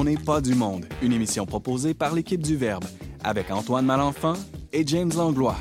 [0.00, 2.86] On n'est pas du monde, une émission proposée par l'équipe du Verbe,
[3.22, 4.32] avec Antoine Malenfant
[4.72, 5.58] et James Langlois.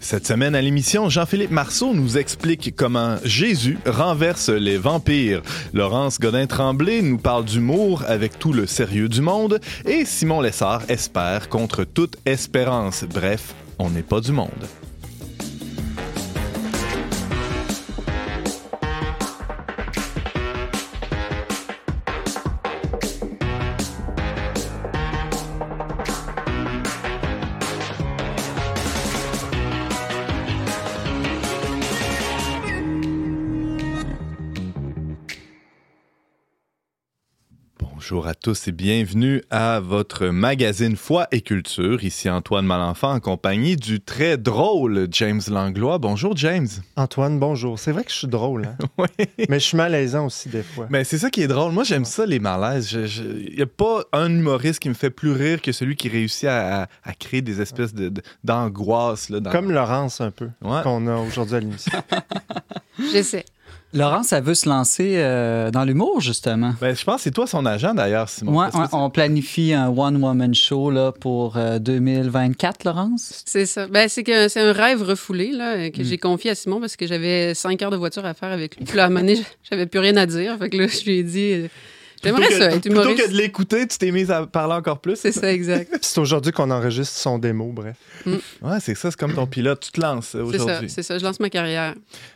[0.00, 5.40] Cette semaine à l'émission, Jean-Philippe Marceau nous explique comment Jésus renverse les vampires.
[5.72, 9.60] Laurence Godin-Tremblay nous parle d'humour avec tout le sérieux du monde.
[9.84, 13.04] Et Simon Lessard espère contre toute espérance.
[13.04, 14.50] Bref, on n'est pas du monde.
[38.44, 42.04] Tous et bienvenue à votre magazine Foi et Culture.
[42.04, 45.96] Ici Antoine Malenfant en compagnie du très drôle James Langlois.
[45.96, 46.66] Bonjour James.
[46.96, 47.78] Antoine, bonjour.
[47.78, 48.76] C'est vrai que je suis drôle, hein?
[48.98, 49.46] oui.
[49.48, 50.88] mais je suis malaisant aussi des fois.
[50.90, 51.72] Mais c'est ça qui est drôle.
[51.72, 52.92] Moi, j'aime ça, les malaises.
[52.92, 56.44] Il n'y a pas un humoriste qui me fait plus rire que celui qui réussit
[56.44, 57.94] à, à créer des espèces
[58.44, 59.30] d'angoisse.
[59.30, 59.52] De, dans...
[59.52, 60.82] Comme Laurence, un peu, ouais.
[60.82, 61.92] qu'on a aujourd'hui à l'émission.
[63.10, 63.46] J'essaie.
[63.94, 66.74] Laurence, elle veut se lancer euh, dans l'humour, justement.
[66.80, 68.58] Ben, je pense que c'est toi son agent, d'ailleurs, Simon.
[68.58, 73.44] Ouais, ouais on planifie un one-woman show là, pour euh, 2024, Laurence?
[73.46, 73.86] C'est ça.
[73.86, 76.04] Ben, c'est, que, c'est un rêve refoulé là, que mm.
[76.04, 78.84] j'ai confié à Simon parce que j'avais cinq heures de voiture à faire avec lui.
[78.84, 80.58] Puis là, à un moment donné, j'avais plus rien à dire.
[80.58, 81.68] Fait que là, je lui ai dit...
[82.24, 83.14] J'aimerais ça, être humoriste.
[83.14, 85.16] Plutôt que de l'écouter, tu t'es mise à parler encore plus.
[85.16, 85.96] C'est ça, exact.
[86.02, 87.96] c'est aujourd'hui qu'on enregistre son démo, bref.
[88.26, 88.32] Mm.
[88.62, 89.80] Ouais, c'est ça, c'est comme ton pilote.
[89.80, 90.88] Tu te lances aujourd'hui.
[90.88, 91.18] C'est ça, c'est ça.
[91.18, 91.94] Je lance ma carrière.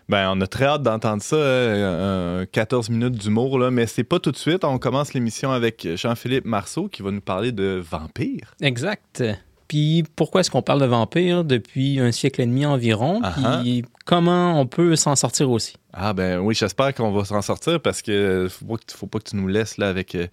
[0.08, 4.18] Ben, on a très hâte d'entendre ça, euh, 14 minutes d'humour, là, mais c'est pas
[4.18, 4.64] tout de suite.
[4.64, 8.54] On commence l'émission avec Jean-Philippe Marceau qui va nous parler de vampires.
[8.60, 9.22] Exact.
[9.68, 13.20] Puis pourquoi est-ce qu'on parle de vampires depuis un siècle et demi environ?
[13.20, 13.62] Uh-huh.
[13.62, 15.74] Puis comment on peut s'en sortir aussi?
[15.92, 19.18] Ah ben oui, j'espère qu'on va s'en sortir parce que faut pas que, faut pas
[19.18, 20.26] que tu nous laisses là avec euh,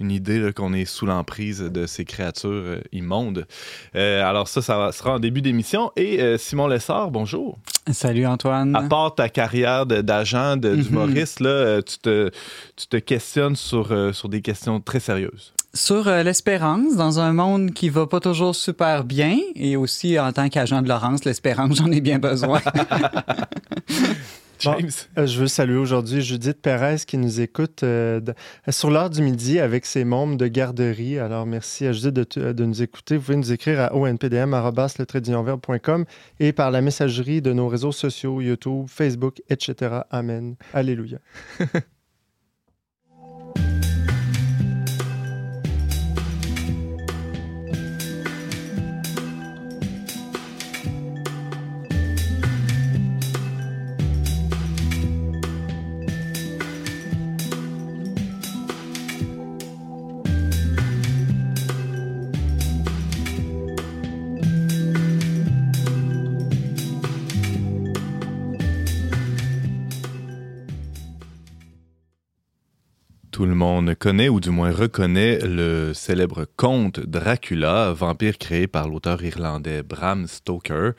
[0.00, 3.46] une idée qu'on est sous l'emprise de ces créatures euh, immondes.
[3.94, 5.92] Euh, alors ça, ça sera en début d'émission.
[5.96, 7.58] Et euh, Simon Lessard, bonjour.
[7.90, 8.74] Salut Antoine.
[8.76, 12.30] À part ta carrière d'agent, de, d'humoriste, là, tu, te,
[12.76, 17.72] tu te questionnes sur, sur des questions très sérieuses sur euh, l'espérance dans un monde
[17.72, 21.90] qui va pas toujours super bien et aussi en tant qu'agent de Laurence, l'espérance, j'en
[21.90, 22.60] ai bien besoin.
[24.60, 24.90] James.
[25.14, 28.34] Bon, euh, je veux saluer aujourd'hui Judith Perez qui nous écoute euh, de,
[28.70, 31.20] sur l'heure du midi avec ses membres de garderie.
[31.20, 33.16] Alors, merci à Judith de, de nous écouter.
[33.16, 34.94] Vous pouvez nous écrire à onpdm.com
[36.40, 40.00] et par la messagerie de nos réseaux sociaux, YouTube, Facebook, etc.
[40.10, 40.56] Amen.
[40.74, 41.18] Alléluia.
[73.38, 78.88] Tout le monde connaît, ou du moins reconnaît, le célèbre conte Dracula, vampire créé par
[78.88, 80.94] l'auteur irlandais Bram Stoker.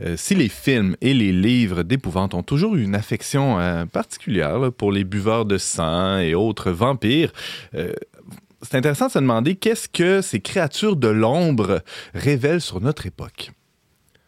[0.00, 4.90] Euh, si les films et les livres d'épouvante ont toujours une affection euh, particulière pour
[4.90, 7.30] les buveurs de sang et autres vampires,
[7.76, 7.92] euh,
[8.60, 11.80] c'est intéressant de se demander qu'est-ce que ces créatures de l'ombre
[12.12, 13.52] révèlent sur notre époque.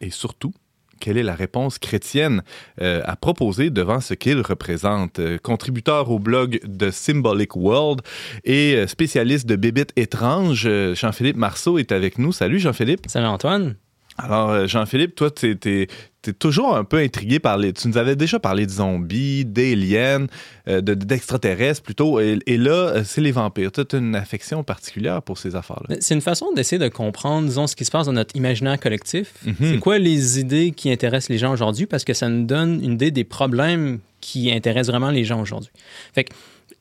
[0.01, 0.55] Et surtout,
[1.01, 2.43] quelle est la réponse chrétienne
[2.81, 5.19] euh, à proposer devant ce qu'il représente.
[5.19, 8.01] Euh, contributeur au blog de Symbolic World
[8.45, 12.33] et euh, spécialiste de bébites étranges, Jean-Philippe Marceau est avec nous.
[12.33, 13.07] Salut Jean-Philippe.
[13.09, 13.77] Salut Antoine.
[14.19, 15.89] Alors, Jean-Philippe, toi, tu es,
[16.33, 17.73] toujours un peu intrigué par les.
[17.73, 20.27] Tu nous avais déjà parlé de zombies, d'aliens,
[20.69, 22.19] euh, d'extraterrestres plutôt.
[22.19, 23.71] Et, et là, c'est les vampires.
[23.71, 25.97] Tu as une affection particulière pour ces affaires-là.
[26.01, 29.35] C'est une façon d'essayer de comprendre, disons, ce qui se passe dans notre imaginaire collectif.
[29.45, 29.55] Mhm.
[29.61, 31.87] C'est quoi les idées qui intéressent les gens aujourd'hui?
[31.87, 35.71] Parce que ça nous donne une idée des problèmes qui intéressent vraiment les gens aujourd'hui.
[36.13, 36.33] Fait que,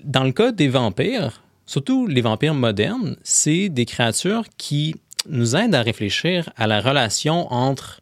[0.04, 4.96] dans le cas des vampires, surtout les vampires modernes, c'est des créatures qui
[5.28, 8.02] nous aide à réfléchir à la relation entre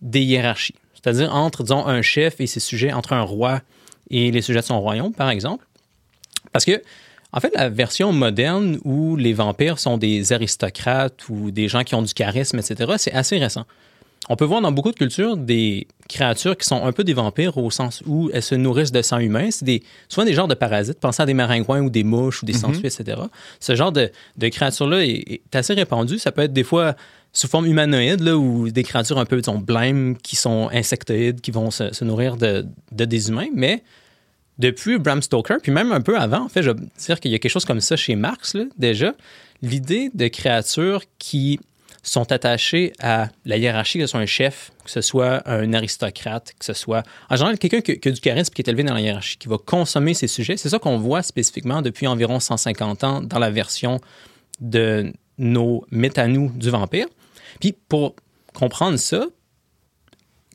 [0.00, 3.60] des hiérarchies, c'est-à-dire entre, disons, un chef et ses sujets, entre un roi
[4.10, 5.66] et les sujets de son royaume, par exemple.
[6.52, 6.82] Parce que,
[7.32, 11.94] en fait, la version moderne où les vampires sont des aristocrates ou des gens qui
[11.94, 13.66] ont du charisme, etc., c'est assez récent.
[14.32, 17.58] On peut voir dans beaucoup de cultures des créatures qui sont un peu des vampires
[17.58, 19.50] au sens où elles se nourrissent de sang humain.
[19.50, 21.00] C'est des, souvent des genres de parasites.
[21.00, 23.22] Pensez à des maringouins ou des mouches ou des sangsues, etc.
[23.58, 26.20] Ce genre de, de créatures-là est, est, assez répandu.
[26.20, 26.94] Ça peut être des fois
[27.32, 31.50] sous forme humanoïde là, ou des créatures un peu disons, blêmes qui sont insectoïdes, qui
[31.50, 33.48] vont se, se nourrir de, de, des humains.
[33.52, 33.82] Mais
[34.60, 37.34] depuis Bram Stoker, puis même un peu avant, en fait, je veux dire qu'il y
[37.34, 39.12] a quelque chose comme ça chez Marx, là, déjà.
[39.60, 41.58] L'idée de créatures qui
[42.02, 46.54] sont attachées à la hiérarchie, que ce soit un chef, que ce soit un aristocrate,
[46.58, 48.94] que ce soit en général quelqu'un qui, qui a du charisme qui est élevé dans
[48.94, 50.56] la hiérarchie, qui va consommer ces sujets.
[50.56, 54.00] C'est ça qu'on voit spécifiquement depuis environ 150 ans dans la version
[54.60, 57.06] de nos métanous du vampire.
[57.60, 58.14] Puis pour
[58.54, 59.26] comprendre ça,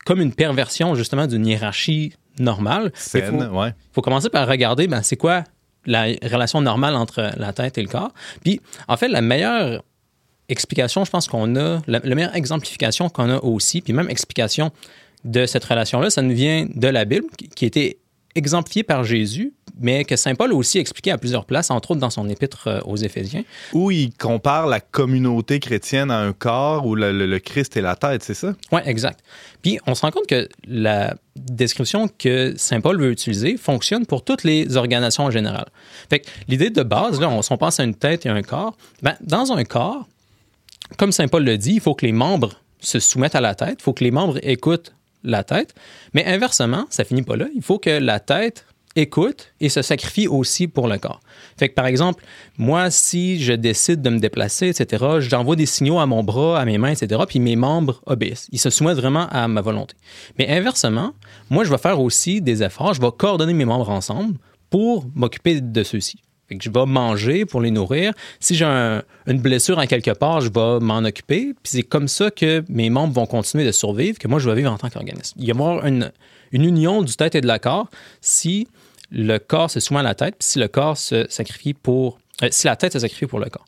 [0.05, 3.73] comme une perversion justement d'une hiérarchie normale, il faut, ouais.
[3.91, 5.43] faut commencer par regarder ben, c'est quoi
[5.85, 8.11] la relation normale entre la tête et le corps.
[8.43, 9.83] Puis en fait, la meilleure
[10.49, 14.71] explication, je pense qu'on a, la, la meilleure exemplification qu'on a aussi, puis même explication
[15.23, 17.25] de cette relation-là, ça nous vient de la Bible,
[17.55, 17.97] qui, été
[18.35, 22.01] exemplifiée par Jésus, mais que Saint Paul a aussi expliqué à plusieurs places, entre autres
[22.01, 23.43] dans son épître euh, aux Éphésiens.
[23.73, 27.81] Où il compare la communauté chrétienne à un corps où le, le- le Christ est
[27.81, 28.53] la tête, c'est ça?
[28.73, 29.21] Oui, exact.
[29.61, 34.23] Puis on se rend compte que la description que Saint Paul veut utiliser fonctionne pour
[34.25, 35.65] toutes les organisations en général.
[36.09, 38.75] Fait que l'idée de base, là, on, on pense à une tête et un corps,
[39.01, 40.07] ben, dans un corps,
[40.97, 43.77] comme Saint Paul le dit, il faut que les membres se soumettent à la tête,
[43.79, 44.93] il faut que les membres écoutent
[45.23, 45.73] la tête,
[46.13, 47.47] mais inversement, ça finit pas là.
[47.55, 48.65] Il faut que la tête
[48.95, 51.19] écoute et se sacrifie aussi pour le corps.
[51.57, 52.23] Fait par exemple,
[52.57, 56.65] moi, si je décide de me déplacer, etc., j'envoie des signaux à mon bras, à
[56.65, 58.47] mes mains, etc., puis mes membres obéissent.
[58.51, 59.95] Ils se soumettent vraiment à ma volonté.
[60.37, 61.13] Mais inversement,
[61.49, 64.35] moi, je vais faire aussi des efforts, je vais coordonner mes membres ensemble
[64.69, 66.21] pour m'occuper de ceux-ci.
[66.47, 68.13] Fait que je vais manger pour les nourrir.
[68.39, 71.53] Si j'ai un- une blessure en quelque part, je vais m'en occuper.
[71.63, 74.55] Puis c'est comme ça que mes membres vont continuer de survivre, que moi, je vais
[74.55, 75.35] vivre en tant qu'organisme.
[75.39, 76.11] Il y a avoir une,
[76.51, 77.89] une union du tête et de la corps
[78.21, 78.67] si
[79.11, 82.19] le corps se soumet à la tête, puis si le corps se sacrifie pour...
[82.43, 83.65] euh, si la tête se sacrifie pour le corps.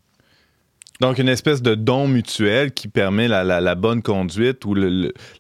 [1.00, 4.76] Donc, une espèce de don mutuel qui permet la, la- la bonne conduite ou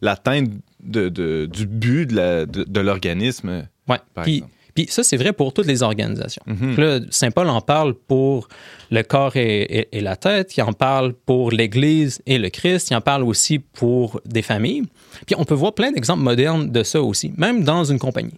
[0.01, 0.49] l'atteinte
[0.83, 3.67] de- de- du but de l'organisme.
[3.87, 4.53] Par Puis, exemple.
[4.77, 6.43] Puis ça, c'est vrai pour toutes les organisations.
[6.45, 6.75] Mhm.
[6.77, 8.47] Là, Saint Paul en parle pour
[8.91, 12.91] le corps et, et- et la tête, il en parle pour l'Église et le Christ,
[12.91, 14.83] il en parle aussi pour des familles.
[15.25, 18.35] Puis on peut voir plein d'exemples modernes de ça aussi, même dans une compagnie.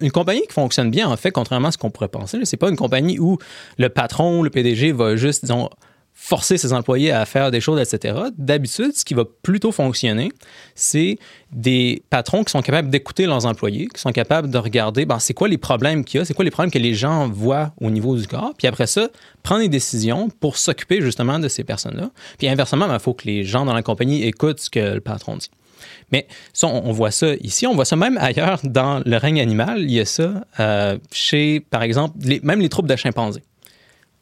[0.00, 2.70] Une compagnie qui fonctionne bien, en fait, contrairement à ce qu'on pourrait penser, c'est pas
[2.70, 3.38] une compagnie où
[3.76, 5.68] le patron, le PDG va juste, disons,
[6.14, 8.16] forcer ses employés à faire des choses, etc.
[8.36, 10.30] D'habitude, ce qui va plutôt fonctionner,
[10.74, 11.18] c'est
[11.52, 15.34] des patrons qui sont capables d'écouter leurs employés, qui sont capables de regarder ben, c'est
[15.34, 17.90] quoi les problèmes qu'il y a, c'est quoi les problèmes que les gens voient au
[17.90, 19.08] niveau du corps, puis après ça,
[19.42, 22.10] prendre des décisions pour s'occuper justement de ces personnes-là.
[22.38, 25.36] Puis inversement, il faut que les gens dans la compagnie écoutent ce que le patron
[25.36, 25.50] dit.
[26.12, 29.80] Mais ça, on, voit ça ici, on voit ça même ailleurs dans le règne animal.
[29.80, 33.42] Il y a ça euh, chez, par exemple, même les troupes de chimpanzés.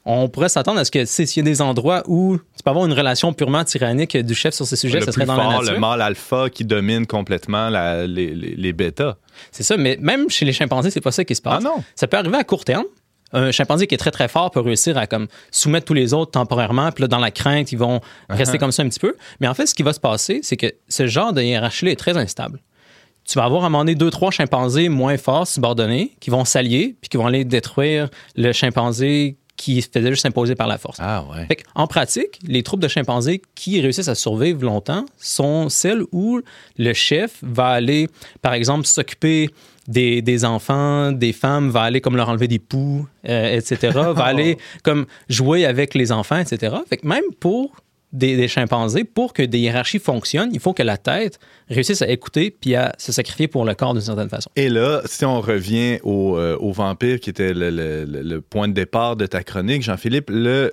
[0.07, 2.87] On pourrait s'attendre à ce que s'il y a des endroits où tu peux avoir
[2.87, 5.73] une relation purement tyrannique du chef sur ces sujets, ce serait dans la nature.
[5.75, 9.17] le mâle alpha qui domine complètement la- les, les, les bêtas.
[9.53, 11.63] C'est ça, mais même chez les chimpanzés, c'est pas ça qui se passe.
[11.65, 11.85] Ah non?
[11.95, 12.85] Ça peut arriver à court terme.
[13.33, 16.33] Un chimpanzé qui est très très fort peut réussir à comme soumettre tous les autres
[16.33, 19.15] temporairement, puis là dans la crainte ils vont rester comme ça un petit peu.
[19.39, 21.95] Mais en fait, ce qui va se passer, c'est que ce genre de hiérarchie est
[21.97, 22.61] très instable.
[23.25, 26.45] Tu vas avoir à un moment donné deux trois chimpanzés moins forts, subordonnés, qui vont
[26.45, 30.79] s'allier puis qui vont aller détruire le chimpanzé qui se faisait juste s'imposer par la
[30.79, 30.97] force.
[31.01, 31.45] Ah ouais.
[31.45, 36.41] Fait en pratique, les troupes de chimpanzés qui réussissent à survivre longtemps sont celles où
[36.79, 38.09] le chef va aller,
[38.41, 39.51] par exemple, s'occuper
[39.87, 44.25] des, des enfants, des femmes, va aller comme leur enlever des poux, euh, etc., va
[44.25, 46.77] aller comme jouer avec les enfants, etc.
[46.89, 47.77] Fait que même pour
[48.13, 51.39] des, des chimpanzés, pour que des hiérarchies fonctionnent, il faut que la tête
[51.69, 54.51] réussisse à écouter puis à se sacrifier pour le corps d'une certaine façon.
[54.57, 58.73] Et là, si on revient au, euh, au vampire qui était le, le- point de
[58.73, 60.73] départ de ta chronique, Jean-Philippe, le,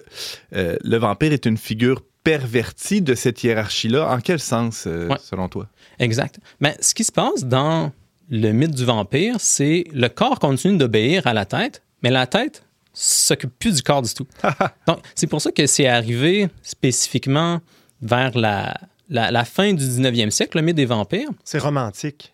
[0.55, 4.11] euh, le vampire est une figure pervertie de cette hiérarchie-là.
[4.11, 5.17] En quel sens, euh, Ouais.
[5.21, 5.67] selon toi?
[5.99, 6.39] Exact.
[6.59, 7.91] Mais ce qui se passe dans
[8.29, 12.63] le mythe du vampire, c'est le corps continue d'obéir à la tête, mais la tête
[12.99, 14.27] s'occupe plus du corps du tout.
[14.87, 17.59] Donc, c'est pour ça que c'est arrivé spécifiquement
[18.01, 18.75] vers la,
[19.09, 21.29] la, la fin du 19e siècle, le mythe des vampires.
[21.43, 22.33] C'est romantique.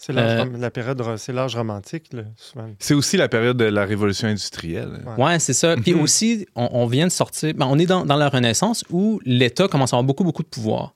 [0.00, 2.68] C'est l'âge Euh, la période, ro- c'est l'âge romantique, là, souvent.
[2.78, 5.02] C'est aussi la période de la révolution industrielle.
[5.16, 5.24] Ouais.
[5.24, 5.74] Ouais, c'est ça.
[5.76, 7.52] Puis aussi, on, on vient de sortir.
[7.54, 10.48] ben, on est dans, dans la Renaissance où l'État commence à avoir beaucoup, beaucoup de
[10.48, 10.94] pouvoir.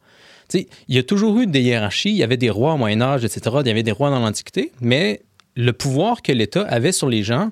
[0.49, 2.11] Tu sais, il y a toujours eu des hiérarchies.
[2.11, 3.57] Il y avait des rois au Moyen-Âge, etc.
[3.63, 4.71] Il y avait des rois dans l'Antiquité.
[4.81, 5.23] Mais
[5.57, 7.51] le pouvoir que l'État avait sur les gens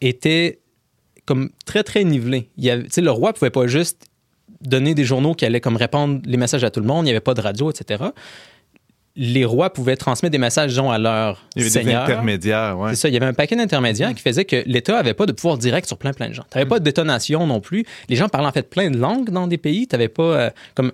[0.00, 0.59] était
[1.30, 2.48] comme très, très nivelé.
[2.56, 4.06] Il y avait, le roi pouvait pas juste
[4.62, 7.02] donner des journaux qui allaient comme répandre les messages à tout le monde.
[7.02, 8.02] Il n'y avait pas de radio, etc.
[9.14, 12.02] Les rois pouvaient transmettre des messages, disons, à leur Il y avait des seigneur.
[12.02, 12.90] intermédiaires, ouais.
[12.90, 15.30] C'est ça, il y avait un paquet d'intermédiaires qui faisait que l'État n'avait pas de
[15.30, 16.42] pouvoir direct sur plein, plein de gens.
[16.50, 17.84] Tu n'avais pas de détonation non plus.
[18.08, 19.86] Les gens parlaient en fait plein de langues dans des pays.
[19.86, 20.90] Tu n'avais pas euh, comme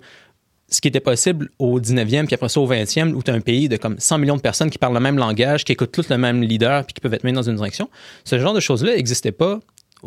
[0.69, 3.39] ce qui était possible au 19e, puis après ça au 20e, où tu as un
[3.39, 6.09] pays de comme 100 millions de personnes qui parlent le même langage, qui écoutent tous
[6.09, 7.89] le même leader, puis qui peuvent être mis dans une direction.
[8.23, 9.59] Ce genre de choses-là n'existait pas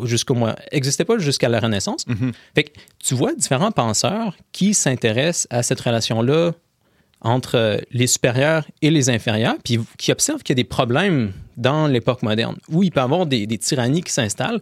[0.03, 2.05] jusqu'au moins existait pas jusqu'à la Renaissance.
[2.55, 6.53] Fait que tu vois différents penseurs qui s'intéressent à cette relation-là
[7.23, 11.33] entre euh, les supérieurs et les inférieurs, puis qui observent qu'il y a des problèmes
[11.57, 14.61] dans l'époque moderne, où il peut y avoir des, des tyrannies qui s'installent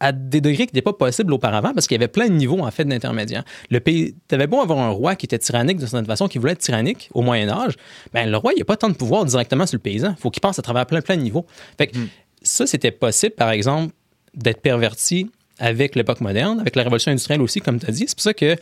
[0.00, 2.60] à des degrés qui n'étaient pas possibles auparavant parce qu'il y avait plein de niveaux
[2.60, 3.44] en fait d'intermédiaires.
[3.70, 6.52] Le pays, t'avais beau avoir un roi qui était tyrannique de certaine façon, qui voulait
[6.52, 7.74] être tyrannique au Moyen Âge,
[8.12, 10.14] ben le roi il n'a pas tant de pouvoir directement sur le paysan.
[10.16, 11.46] Il faut qu'il passe à travers plein plein de niveaux.
[11.78, 11.96] Fait que
[12.42, 13.94] ça c'était possible par exemple
[14.36, 18.04] d'être perverti avec l'époque moderne, avec la révolution industrielle aussi comme tu as dit.
[18.06, 18.56] C'est pour ça que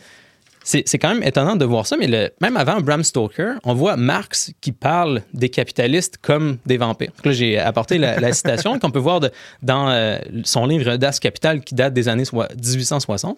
[0.65, 4.51] c'est quand même étonnant de voir ça, mais même avant Bram Stoker, on voit Marx
[4.61, 7.11] qui parle des capitalistes comme des vampires.
[7.17, 9.21] Donc Là, j'ai apporté la, citation qu'on peut voir
[9.61, 13.37] dans euh, son livre Das Capital qui date des années soi- 1860.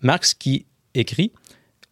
[0.00, 1.30] Marx qui écrit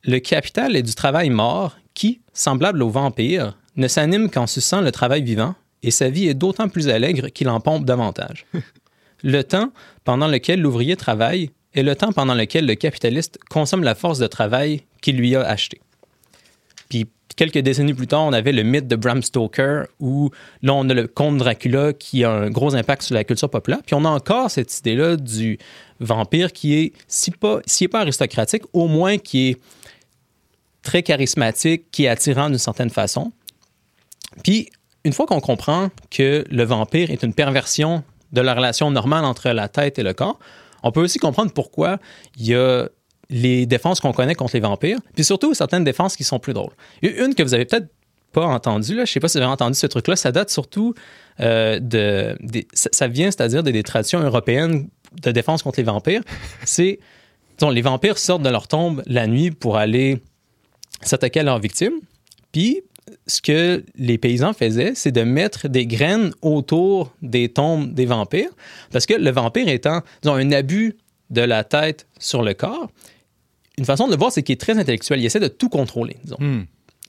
[0.03, 4.91] Le capital est du travail mort qui, semblable aux vampires, ne s'anime qu'en suçant le
[4.91, 8.47] travail vivant, et sa vie est d'autant plus allègre qu'il en pompe davantage.
[9.25, 9.73] Le temps
[10.05, 14.27] pendant lequel l'ouvrier travaille est le temps pendant lequel le capitaliste consomme la force de
[14.27, 15.81] travail qu'il lui a achetée.
[16.91, 20.31] Puis quelques décennies plus tard, on avait le mythe de Bram Stoker, où
[20.63, 23.81] là, on a le comte Dracula qui a un gros impact sur la culture populaire.
[23.85, 25.59] Puis on a encore cette idée-là du
[26.01, 29.61] vampire qui est, si pas, si pas aristocratique, au moins qui est
[30.83, 33.33] très charismatique, qui est attirant d'une certaine façon.
[34.43, 34.69] Puis,
[35.05, 38.05] une fois qu'on comprend que le vampire est une perversion
[38.35, 40.39] de la relation normale entre la tête et le corps,
[40.83, 41.99] on peut aussi comprendre pourquoi
[42.37, 42.89] il y a
[43.31, 46.73] les défenses qu'on connaît contre les vampires, puis surtout certaines défenses qui sont plus drôles.
[47.03, 47.89] Une que vous avez peut-être
[48.33, 50.95] pas entendue, là, je sais pas si vous avez entendu ce truc-là, ça date surtout
[51.41, 52.37] euh, de,
[52.75, 54.89] ça, vient, c'est-à-dire des, des traditions européennes
[55.23, 56.23] de défense contre les vampires.
[56.65, 56.99] C'est,
[57.63, 60.21] les vampires sortent de leur tombe la nuit pour aller
[61.01, 61.95] s'attaquer à leurs victimes,
[62.53, 62.83] puis
[63.27, 68.51] ce que les paysans faisaient, c'est de mettre des graines autour des tombes des vampires,
[68.91, 70.97] parce que le vampire étant, disons, un abus
[71.31, 72.91] de la tête sur le corps,
[73.79, 75.21] une façon de le voir, c'est qu'il est très intellectuel.
[75.21, 76.37] Il essaie de tout contrôler, disons.
[76.39, 76.65] Hmm.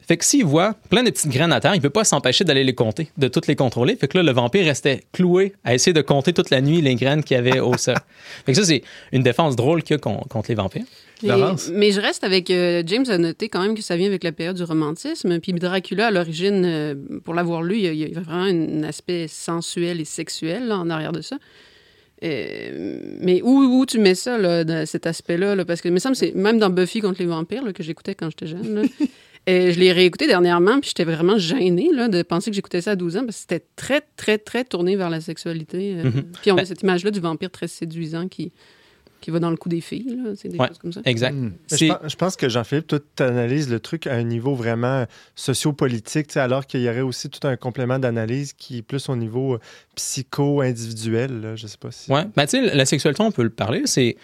[0.07, 2.63] Fait que s'il voit plein de petites graines à terre, il peut pas s'empêcher d'aller
[2.63, 3.95] les compter, de toutes les contrôler.
[3.95, 6.95] Fait que là, le vampire restait cloué à essayer de compter toute la nuit les
[6.95, 7.95] graines qu'il y avait au sol.
[8.45, 10.85] Fait que ça, c'est une défense drôle qu'il y a con- contre les vampires.
[11.24, 11.69] Mais, Laurence?
[11.74, 14.31] mais je reste avec euh, James a noté quand même que ça vient avec la
[14.33, 15.39] période du romantisme.
[15.39, 18.43] Puis Dracula, à l'origine, euh, pour l'avoir lu, il y, a, il y a vraiment
[18.43, 21.38] un aspect sensuel et sexuel là, en arrière de ça.
[22.24, 25.55] Euh, mais où, où tu mets ça, là, dans cet aspect-là?
[25.55, 25.65] là?
[25.65, 27.83] Parce que il me semble que c'est même dans Buffy contre les vampires là, que
[27.83, 28.88] j'écoutais quand j'étais jeune.
[29.47, 32.91] Et je l'ai réécouté dernièrement, puis j'étais vraiment gênée là, de penser que j'écoutais ça
[32.91, 35.95] à 12 ans, parce que c'était très, très, très tourné vers la sexualité.
[35.99, 36.03] euh.
[36.05, 36.23] Mhm.
[36.41, 38.51] Puis on a Ben- cette image-là du vampire très séduisant qui,
[39.21, 40.17] qui va dans le cou des filles.
[40.23, 40.31] là.
[40.35, 40.67] C'est des Ouais.
[40.67, 41.01] choses comme ça.
[41.05, 41.33] Exact.
[41.33, 41.51] Hmm.
[41.71, 45.05] Je, pense, je pense que Jean-Philippe, toi, tu analyses le truc à un niveau vraiment
[45.35, 49.55] sociopolitique, alors qu'il y aurait aussi tout un complément d'analyse qui est plus au niveau
[49.55, 49.59] euh,
[49.95, 51.41] psycho-individuel.
[51.41, 51.55] là.
[51.55, 52.11] Je sais pas si.
[52.11, 52.25] Ouais.
[52.35, 53.83] Ben, la sexualité, on peut le parler.
[53.85, 54.15] C'est,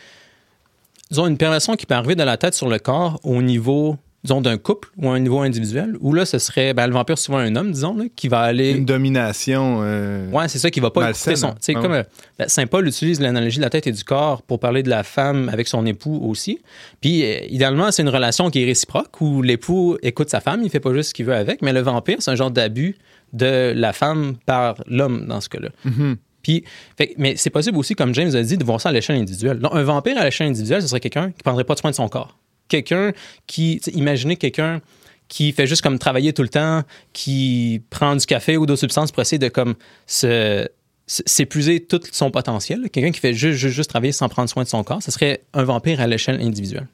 [1.10, 4.40] disons, une perversion qui peut arriver de la tête sur le corps au niveau, disons,
[4.42, 7.40] d'un couple ou à un niveau individuel, où là, ce serait, ben, le vampire, souvent
[7.40, 8.72] un homme, disons, là, qui va aller.
[8.72, 9.80] Une domination.
[9.82, 11.48] euh, Ouais, c'est ça qui va pas écouter son.
[11.50, 11.98] Ah comme ouais.
[12.00, 12.04] euh,
[12.38, 15.04] ben, Saint Paul utilise l'analogie de la tête et du corps pour parler de la
[15.04, 16.60] femme avec son époux aussi.
[17.02, 20.70] Puis, euh, idéalement, c'est une relation qui est réciproque où l'époux écoute sa femme, il
[20.70, 22.96] fait pas juste ce qu'il veut avec, mais le vampire, c'est un genre d'abus
[23.34, 25.70] de la femme par l'homme dans ce cas-là.
[25.86, 26.18] mhm.
[26.44, 26.64] Puis,
[26.98, 29.60] fait- mais c'est possible aussi, comme James a dit, de voir ça à l'échelle individuelle.
[29.60, 32.08] Donc, un vampire à l'échelle individuelle, ce serait quelqu'un qui prendrait pas soin de son
[32.08, 32.36] corps.
[32.72, 33.12] Quelqu'un
[33.48, 34.80] qui, imaginez quelqu'un
[35.28, 39.12] qui fait juste comme travailler tout le temps, qui prend du café ou d'autres substances
[39.12, 39.76] pour essayer de comme
[41.06, 42.90] s'épuiser tout son potentiel.
[42.90, 45.64] Quelqu'un qui fait juste, juste travailler sans prendre soin de son corps, ce serait un
[45.64, 46.88] vampire à l'échelle individuelle.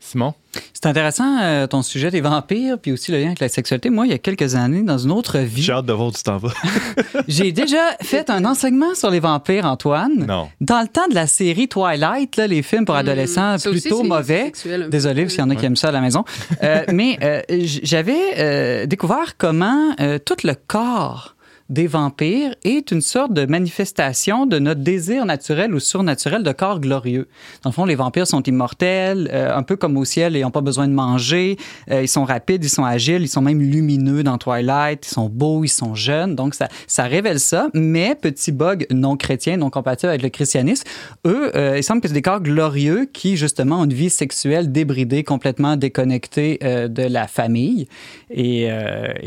[0.00, 0.34] Simon?
[0.72, 3.90] C'est intéressant euh, ton sujet des vampires, puis aussi le lien avec la sexualité.
[3.90, 6.12] Moi, il y a quelques années, dans une autre vie, J'ai hâte de voir où
[6.12, 6.52] tu t'en vas.
[7.28, 10.24] j'ai déjà fait un enseignement sur les vampires, Antoine.
[10.26, 10.48] non.
[10.60, 13.54] Dans le temps de la série Twilight, là, les films pour adolescents Mmh.
[13.68, 14.44] Aussi, plutôt c'est mauvais.
[14.46, 14.88] sexuel.
[14.90, 16.24] Désolé s'il y en a qui aiment ça à la maison.
[16.62, 17.42] Euh, mais euh,
[17.82, 21.36] j'avais euh, découvert comment euh, tout le corps
[21.70, 26.80] des vampires est une sorte de manifestation de notre désir naturel ou surnaturel de corps
[26.80, 27.28] glorieux.
[27.62, 30.50] Dans le fond, les vampires sont immortels, euh, un peu comme au ciel, ils n'ont
[30.50, 31.56] pas besoin de manger,
[31.90, 35.28] euh, ils sont rapides, ils sont agiles, ils sont même lumineux dans Twilight, ils sont
[35.28, 37.68] beaux, ils sont jeunes, donc ça, révèle ça.
[37.72, 40.84] Mais, petit bug non chrétien, non compatible avec le christianisme,
[41.24, 44.72] eux, euh, il semble que c'est des corps glorieux qui, justement, ont une vie sexuelle
[44.72, 47.86] débridée, complètement déconnectée euh, de la famille.
[48.30, 48.68] Et,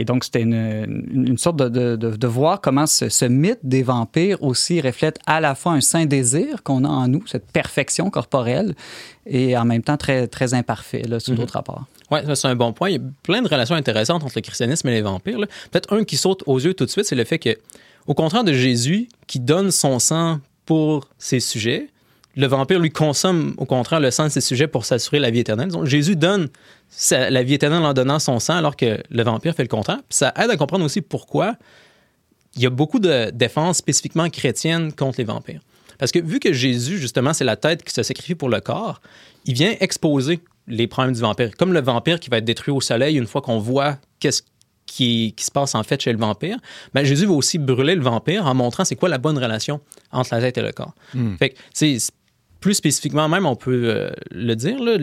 [0.05, 5.39] donc, c'était une, sorte de voir comment ce, ce, mythe des vampires aussi reflète à
[5.39, 8.75] la fois un saint désir qu'on a en nous, cette perfection corporelle,
[9.25, 11.37] et en même temps très, très imparfait là, sous mm -hmm.
[11.37, 11.85] d'autres rapports.
[12.11, 12.89] Oui, c'est un bon point.
[12.89, 15.37] Il y a plein de relations intéressantes entre le christianisme et les vampires.
[15.71, 17.57] Peut-être un qui saute aux yeux tout de suite, c'est le fait que,
[18.05, 21.87] au contraire de Jésus, qui donne son sang pour ses sujets,
[22.35, 25.39] le vampire lui consomme au contraire le sang de ses sujets pour s'assurer la vie
[25.39, 25.69] éternelle.
[25.69, 26.49] Donc, Jésus donne
[26.89, 29.99] sa, la vie éternelle en donnant son sang alors que le vampire fait le contraire.
[30.09, 31.55] Puis ça aide à comprendre aussi pourquoi
[32.55, 35.61] il y a beaucoup de défenses spécifiquement chrétiennes contre les vampires.
[35.97, 39.01] Parce que vu que Jésus, justement, c'est la tête qui se sacrifie pour le corps,
[39.45, 41.55] il vient exposer les problèmes du vampire.
[41.57, 44.43] Comme le vampire qui va être détruit au soleil une fois qu'on voit qu'est-ce
[44.85, 46.57] qui, qui, se passe en fait chez le vampire,
[46.93, 49.81] ben Jésus va aussi brûler le vampire en montrant c'est quoi la bonne relation
[50.11, 50.93] entre la tête et le corps.
[51.13, 51.35] Mm.
[51.37, 51.97] Fait que, c'est
[52.59, 54.97] plus spécifiquement même, on peut euh, le dire, là,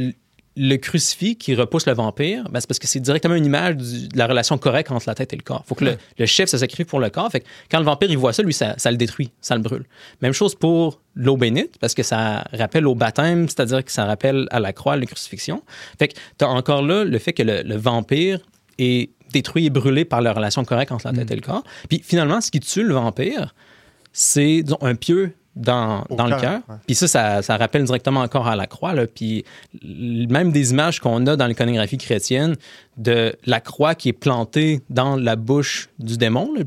[0.57, 4.09] le crucifix qui repousse le vampire, ben c'est parce que c'est directement une image du,
[4.09, 5.63] de la relation correcte entre la tête et le corps.
[5.65, 7.31] Il faut que le, le, chef se sacrifie pour le corps.
[7.31, 9.63] Fait que quand le vampire il voit ça, lui, ça, ça, le détruit, ça le
[9.63, 9.85] brûle.
[10.23, 14.49] Même chose pour l'eau bénite, parce que ça rappelle au baptême, c'est-à-dire que ça rappelle
[14.51, 15.63] à la croix, la crucifixion.
[15.99, 18.41] Fait que tu as encore là le fait que le, le, vampire
[18.79, 21.33] est détruit et brûlé par la relation correcte entre la tête mm.
[21.33, 21.65] et le corps.
[21.89, 23.55] Puis finalement, ce qui tue le vampire,
[24.13, 26.61] c'est un pieu dans, dans le cœur.
[26.69, 26.77] Ouais.
[26.87, 28.95] Puis ça, ça, ça, rappelle directement encore à la croix.
[28.95, 29.07] Là.
[29.07, 29.45] Puis
[29.83, 32.57] même des images qu'on a dans l'iconographie chrétienne
[32.97, 36.65] de la croix qui est plantée dans la bouche du démon, là,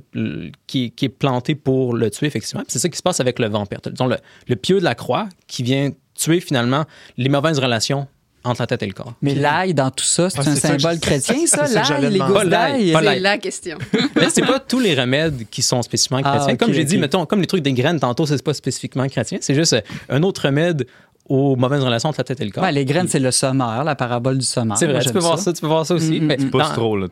[0.68, 2.64] qui, qui, est plantée pour le tuer, effectivement.
[2.68, 3.80] c'est ça qui se passe avec le vampire.
[3.86, 6.86] Disons, le, le pieu de la croix qui vient tuer finalement
[7.18, 8.08] les mauvaises relations
[8.44, 9.14] entre la tête et le corps.
[9.22, 12.46] Mais l'ail dans tout ça, c'est ah, un symbole que, chrétien, ça, l'ail, les gousses
[12.46, 12.94] d'ail.
[12.94, 13.78] C'est la question.
[14.16, 16.42] Mais c'est pas tous les remèdes qui sont spécifiquement chrétiens.
[16.42, 16.90] Ah, okay, comme j'ai okay.
[16.90, 19.40] dit, mettons, comme les trucs des graines, tantôt, c'est pas spécifiquement chrétien.
[19.42, 19.76] C'est juste
[20.10, 20.86] un autre remède
[21.30, 22.64] aux mauvaises relations entre la tête et le corps.
[22.64, 24.78] Ouais, les graines, c'est le sommaire, la parabole du sommaire.
[24.78, 25.54] C'est vrai, tu peux, voir ça.
[25.54, 26.20] tu peux voir ça aussi.
[26.20, 26.26] Mm -hmm.
[26.26, 27.08] mais tu pousses trop, là.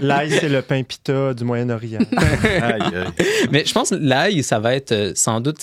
[0.00, 2.00] l'ail, c'est le pain pita du Moyen-Orient.
[2.16, 3.26] aïe, aïe.
[3.52, 5.58] Mais je pense que l'ail, ça va être euh, sans doute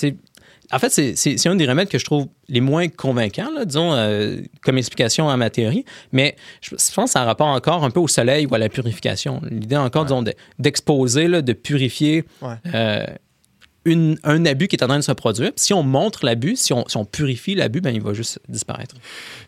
[0.72, 4.40] en fait, c'est un des remèdes que je trouve les moins convaincants, là, disons, euh,
[4.62, 5.84] comme explication à ma théorie.
[6.12, 8.58] Mais je, je pense que ça a rapport encore un peu au soleil ou à
[8.58, 9.40] la purification.
[9.48, 10.08] L'idée encore, ouais.
[10.08, 10.24] disons,
[10.58, 12.54] d'exposer, de, de, purifier ouais.
[12.74, 13.06] euh,
[13.86, 15.52] une, un abus qui est en train de se produire.
[15.56, 18.96] Si on montre l'abus, si on, si on, purifie l'abus, ben, il va juste disparaître.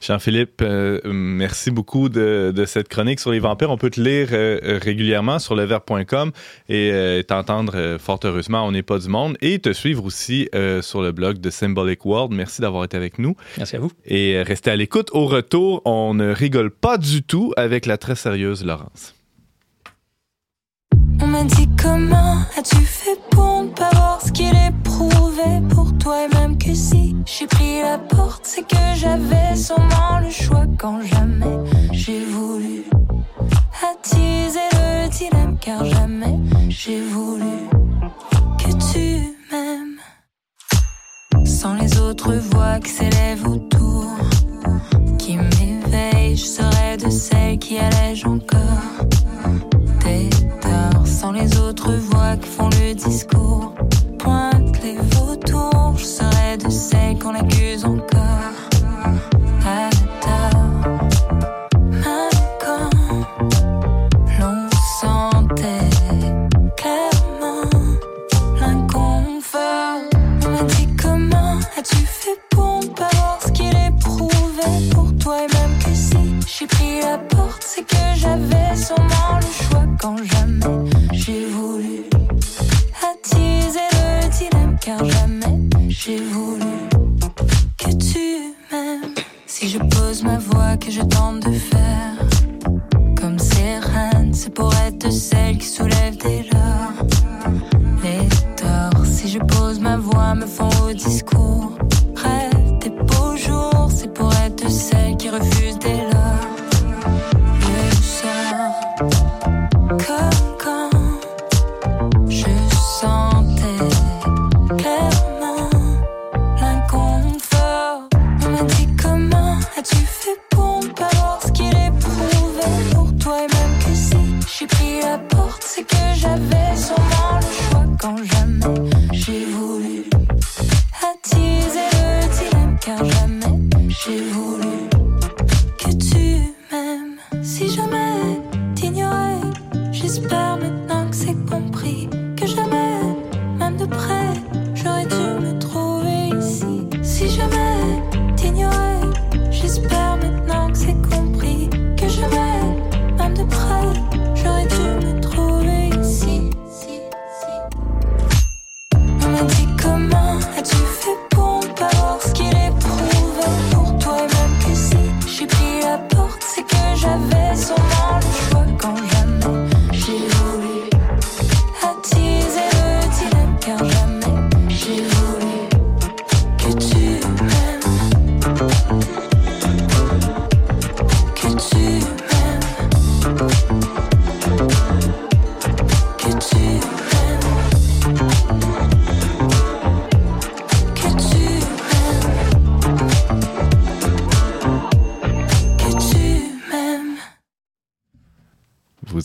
[0.01, 3.71] Jean-Philippe, euh, merci beaucoup de, de, cette chronique sur les vampires.
[3.71, 6.31] On peut te lire euh, régulièrement sur leverbe.com
[6.69, 10.49] et euh, t'entendre fort heureusement On n'est pas du monde et te suivre aussi
[10.83, 12.33] sur le blog de Symbolic World.
[12.33, 13.37] Merci d'avoir été avec nous.
[13.57, 13.91] Merci à vous.
[14.07, 15.11] Et restez à l'écoute.
[15.13, 19.18] Au retour, on ne rigole pas du tout avec la très sérieuse Laurence.
[21.21, 26.25] On m'a dit comment as-tu fait pour ne pas voir ce qu'il éprouvait pour toi?
[26.25, 31.01] Et même que si j'ai pris la porte c'est que j'avais sûrement le choix quand
[31.01, 31.59] jamais
[31.93, 32.85] j'ai voulu
[33.91, 37.69] attiser le dilemme car jamais j'ai voulu
[38.59, 39.99] que tu m'aimes.
[41.47, 44.07] Sans les autres voix qui s'élèvent autour
[45.19, 48.88] qui m'éveillent je serais de celles qui allègent encore
[51.97, 53.48] voix qui font le discours.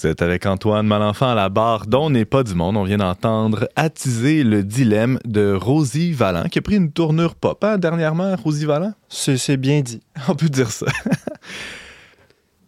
[0.04, 2.76] Vous êtes avec Antoine Malenfant à la barre dont n'est pas du monde.
[2.76, 7.64] On vient d'entendre attiser le dilemme de Rosie Vallant, qui a pris une tournure pop
[7.64, 8.92] hein, dernièrement, Rosie Vallant?
[9.08, 10.02] C'est c'est bien dit.
[10.28, 10.88] On peut dire ça.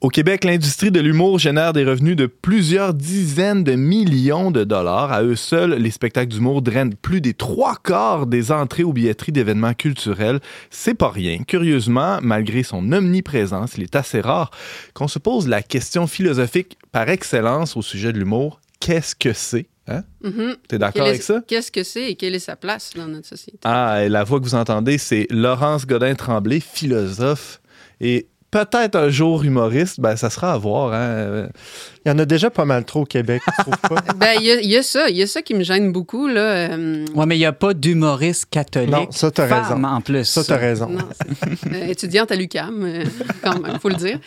[0.05, 5.11] Au Québec, l'industrie de l'humour génère des revenus de plusieurs dizaines de millions de dollars.
[5.11, 9.31] À eux seuls, les spectacles d'humour drainent plus des trois quarts des entrées aux billetteries
[9.31, 10.41] d'événements culturels.
[10.69, 11.39] C'est pas rien.
[11.47, 14.51] Curieusement, malgré son omniprésence, il est assez rare
[14.93, 18.61] qu'on se pose la question philosophique par excellence au sujet de l'humour.
[18.79, 19.65] Qu'est-ce que c'est?
[19.87, 20.03] Hein?
[20.23, 20.57] Mhm.
[20.67, 21.41] T'es d'accord avec ça?
[21.47, 23.57] Qu'est-ce que c'est et quelle est sa place dans notre société?
[23.63, 27.59] Ah, et la voix que vous entendez, c'est Laurence Godin-Tremblay, philosophe
[27.99, 28.27] et
[28.63, 29.99] peut-être un jour humoriste.
[29.99, 30.93] Ben, ça sera à voir.
[30.93, 31.49] Hein?
[32.05, 34.01] Il y en a déjà pas mal trop au Québec, tu trouves pas?
[34.15, 35.09] Ben, il y, a- y a ça.
[35.09, 36.27] Il y a ça qui me gêne beaucoup.
[36.27, 36.39] Là.
[36.71, 38.91] euh, Ouais, mais il n'y a pas d'humoriste catholique.
[38.91, 39.83] Non, ça, t'as raison.
[39.83, 40.23] en plus.
[40.23, 40.87] Ça, t'as raison.
[40.89, 41.07] Non,
[41.73, 43.03] euh, étudiante à l'UCAM, euh,
[43.43, 44.19] quand même, faut le dire.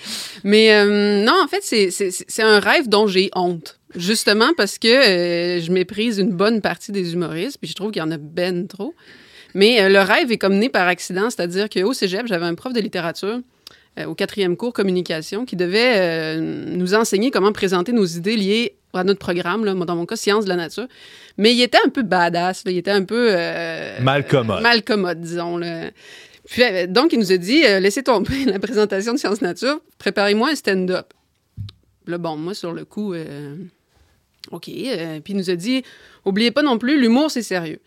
[0.45, 3.79] Mais euh, non, en fait, c'est- un rêve dont j'ai honte.
[3.97, 8.01] Justement parce que euh, je méprise une bonne partie des humoristes, puis je trouve qu'il
[8.01, 8.95] y en a ben trop.
[9.55, 12.75] Mais euh, le rêve est comme né par accident, c'est-à-dire qu'au cégep, j'avais un prof
[12.75, 13.41] de littérature
[13.99, 18.75] euh, au quatrième cours communication qui devait euh, nous enseigner comment présenter nos idées liées
[18.95, 20.87] à notre programme, là, dans mon cas, sciences de la nature.
[21.37, 23.29] Mais il était un peu badass, là, il était un peu...
[23.31, 24.63] euh, Mal commode.
[24.63, 25.59] mal commode, disons.
[25.59, 25.91] Là.
[26.49, 30.55] Puis, donc, il nous a dit, laissez tomber la présentation de sciences nature, préparez-moi un
[30.55, 31.13] stand-up.
[32.07, 33.15] Là, bon, moi, sur le coup,
[34.51, 34.69] OK.
[34.69, 35.83] euh, puis il nous a dit,
[36.25, 37.81] oubliez pas non plus, l'humour, c'est sérieux.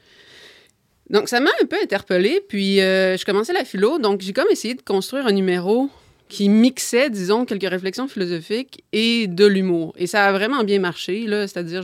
[1.10, 2.42] Donc, ça m'a un peu interpellée.
[2.48, 4.00] Puis, euh, je commençais la philo.
[4.00, 5.90] Donc, j'ai comme essayé de construire un numéro
[6.32, 9.94] qui mixait, disons, quelques réflexions philosophiques et de l'humour.
[9.98, 11.46] Et ça a vraiment bien marché, là.
[11.46, 11.84] C'est-à-dire,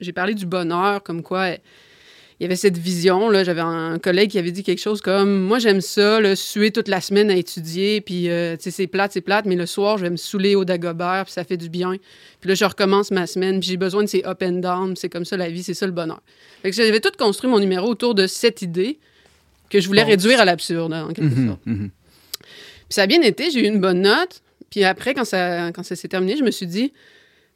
[0.00, 1.56] j'ai parlé du bonheur, comme quoi euh,
[2.38, 3.30] il y avait cette vision.
[3.30, 6.70] Là, j'avais un collègue qui avait dit quelque chose comme Moi, j'aime ça, là, suer
[6.72, 9.64] toute la semaine à étudier, puis euh, tu sais, c'est plate, c'est plate, mais le
[9.66, 11.96] soir, je vais me saouler au Dagobert, puis ça fait du bien.
[12.40, 15.08] Puis là, je recommence ma semaine, puis j'ai besoin de ces up and down, c'est
[15.08, 16.20] comme ça la vie, c'est ça le bonheur.
[16.62, 18.98] Fait que j'avais tout construit mon numéro autour de cette idée
[19.70, 20.08] que je voulais Bon.
[20.08, 21.60] réduire à l'absurde, en quelque Mhm, sorte.
[21.66, 21.90] mhm.
[22.90, 24.42] Puis ça a bien été, j'ai eu une bonne note.
[24.70, 26.92] Puis après, quand ça, quand ça s'est terminé, je me suis dit,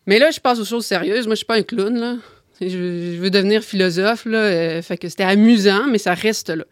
[0.06, 1.26] mais là, je passe aux choses sérieuses.
[1.26, 2.16] Moi, je suis pas un clown, là.
[2.60, 4.38] Je, veux- je veux devenir philosophe, là.
[4.38, 6.64] euh, fait que c'était amusant, mais ça reste là.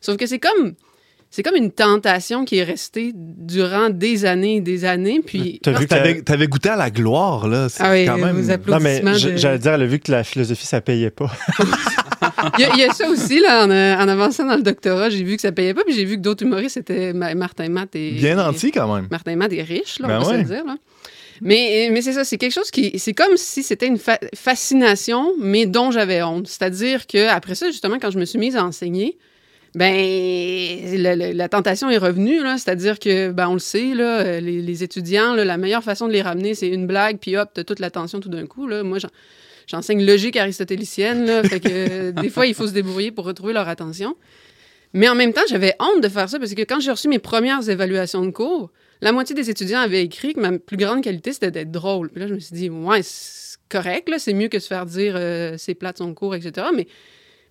[0.00, 0.74] Sauf que c'est comme,
[1.30, 5.20] c'est comme une tentation qui est restée durant des années et des années.
[5.26, 7.68] Puis, T'as vu que la- T'avais t'avais goûté à la gloire, là.
[7.68, 8.36] C'est ah oui, quand même...
[8.36, 11.32] vous Non, mais de- j'allais dire, elle a vu que la philosophie, ça payait pas.
[12.58, 14.62] Il y, a- il y a ça aussi, là, en, euh, en avançant dans le
[14.62, 17.34] doctorat, j'ai vu que ça payait pas, puis j'ai vu que d'autres humoristes étaient Ma-
[17.34, 18.12] Martin Matt et.
[18.12, 19.08] Bien et- nanti, quand même.
[19.10, 20.64] Martin Matt est riche, là, Ben on va se le dire.
[20.64, 20.76] Là.
[21.40, 22.96] Mais, mais c'est ça, c'est quelque chose qui.
[22.98, 26.46] C'est comme si c'était une fa- fascination, mais dont j'avais honte.
[26.46, 29.18] C'est-à-dire que après ça, justement, quand je me suis mise à enseigner,
[29.74, 32.56] ben le- le- la tentation est revenue, là.
[32.58, 36.06] C'est-à-dire que, ben, on le sait, là, euh, les, les étudiants, là, la meilleure façon
[36.06, 38.68] de les ramener, c'est une blague, puis hop, t'as toute l'attention tout d'un coup.
[38.68, 38.82] Là.
[38.84, 39.08] Moi, j'en-
[39.66, 43.52] j'enseigne logique aristotélicienne, là, fait que euh, des fois, il faut se débrouiller pour retrouver
[43.52, 44.16] leur attention.
[44.92, 47.18] Mais en même temps, j'avais honte de faire ça parce que quand j'ai reçu mes
[47.18, 51.32] premières évaluations de cours, la moitié des étudiants avaient écrit que ma plus grande qualité,
[51.32, 52.10] c'était d'être drôle.
[52.14, 55.14] Là, je me suis dit, ouais, c'est correct, là, c'est mieux que se faire dire
[55.16, 56.68] euh, c'est plate son cours, etc.
[56.74, 56.86] Mais,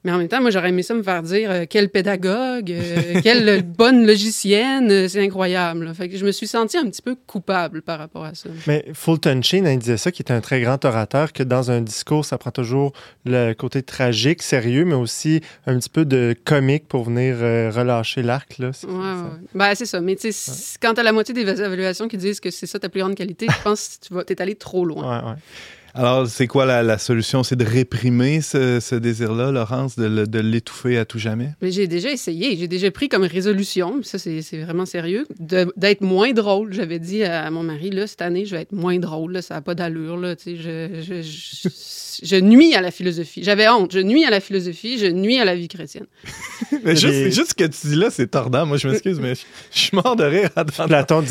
[0.03, 3.21] mais en même temps, moi, j'aurais aimé ça me faire dire euh, quel pédagogue, euh,
[3.23, 5.85] quelle bonne logicienne, euh, c'est incroyable.
[5.85, 5.93] là.
[5.93, 8.49] Fait que je me suis sentie un petit peu coupable par rapport à ça.
[8.67, 11.81] Mais Fulton Sheen, il disait ça, qui est un très grand orateur, que dans un
[11.81, 12.93] discours, ça prend toujours
[13.25, 17.37] le côté tragique, sérieux, mais aussi un petit peu de comique pour venir
[17.73, 18.57] relâcher l'arc.
[18.57, 18.71] Là.
[18.73, 19.47] C'est- Ouais, ça- ouais.
[19.55, 20.01] Ben, c'est ça.
[20.01, 22.89] Mais tu sais, quand t'as la moitié des évaluations qui disent que c'est ça ta
[22.89, 25.35] plus grande qualité, je pense que tu vas, t'es allé trop loin.
[25.95, 27.43] Alors, c'est quoi la, la solution?
[27.43, 31.49] C'est de réprimer ce, ce désir-là, Laurence, de, l'étouffer à tout jamais?
[31.61, 35.71] Mais j'ai déjà essayé, j'ai déjà pris comme résolution, ça c'est c'est vraiment sérieux, de-
[35.77, 36.73] d'être moins drôle.
[36.73, 39.53] J'avais dit à mon mari, là, cette année, je vais être moins drôle, là, ça
[39.55, 41.69] n'a pas d'allure, là, tu sais, je, je, je-
[42.23, 43.43] je nuis à la philosophie.
[43.43, 46.05] J'avais honte, je nuis à la philosophie, je nuis à la vie chrétienne.
[46.83, 48.65] Mais juste, des- juste ce que tu dis là, c'est tordant.
[48.65, 50.49] Moi, je m'excuse, mais je, je suis mort de rire
[50.87, 51.21] J'entends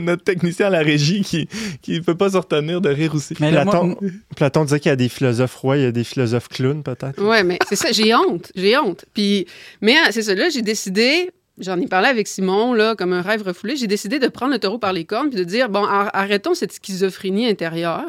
[0.00, 3.21] notre technicien à la régie qui ne peut pas se retenir de rire aussi.
[3.40, 3.96] Mais là, Platon, moi-
[4.36, 7.22] Platon disait qu'il y a des philosophes rois, il y a des philosophes clowns, peut-être.
[7.22, 9.04] Ouais, mais c'est ça, j'ai honte, j'ai honte.
[9.14, 9.46] Puis,
[9.80, 13.22] mais ah, c'est ça, là, j'ai décidé, j'en ai parlé avec Simon, là, comme un
[13.22, 15.84] rêve refoulé, j'ai décidé de prendre le taureau par les cornes puis de dire, bon,
[15.84, 18.06] ar- arrêtons cette schizophrénie intérieure.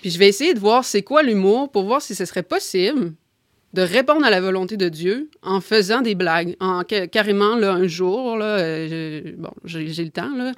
[0.00, 3.12] Puis je vais essayer de voir c'est quoi l'humour pour voir si ce serait possible
[3.72, 6.56] de répondre à la volonté de Dieu en faisant des blagues.
[6.60, 10.52] En ca- carrément, là, un jour, là, euh, bon, j'ai j'ai le temps, là,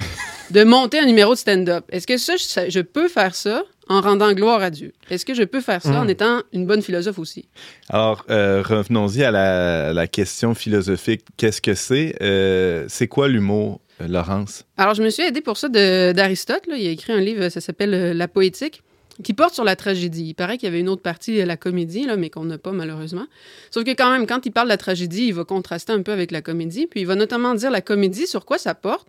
[0.51, 1.85] de monter un numéro de stand-up.
[1.91, 3.63] Est-ce que ça, je, je peux faire ça?
[3.89, 4.93] En rendant gloire à Dieu?
[5.11, 7.49] Est-ce que je peux faire ça en étant une bonne philosophe aussi?
[7.89, 11.23] Alors, euh, revenons-y à la, la question philosophique.
[11.37, 12.17] Qu'est-ce que c'est?
[12.23, 14.65] Euh, c'est quoi l'humour euh, Laurence?
[14.77, 16.63] Alors, je me suis aidé pour ça d'Aristote.
[16.69, 18.83] Il a écrit un livre, ça s'appelle La poétique,
[19.23, 20.29] qui porte sur la tragédie.
[20.29, 22.73] Il paraît qu'il y avait une autre partie, la comédie, là, mais qu'on n'a pas
[22.73, 23.27] malheureusement.
[23.71, 26.13] Sauf que quand même, quand il parle de la tragédie, il va contraster un peu
[26.13, 26.87] avec la comédie.
[26.87, 29.07] Puis il va notamment dire la comédie, sur quoi ça porte?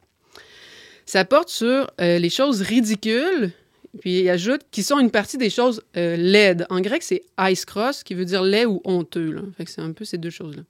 [1.07, 3.51] Ça porte sur euh, les choses ridicules.
[3.99, 6.65] Puis il ajoute qui sont une partie des choses euh, laides.
[6.69, 7.23] En grec, c'est
[7.65, 9.31] cross qui veut dire laid ou honteux.
[9.31, 9.41] Là.
[9.65, 10.63] C'est un peu ces deux choses-là.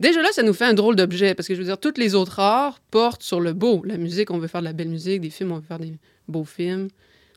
[0.00, 2.14] Déjà là, ça nous fait un drôle d'objet, parce que je veux dire, toutes les
[2.14, 3.82] autres arts portent sur le beau.
[3.84, 5.94] La musique, on veut faire de la belle musique, des films, on veut faire des
[6.28, 6.88] beaux films,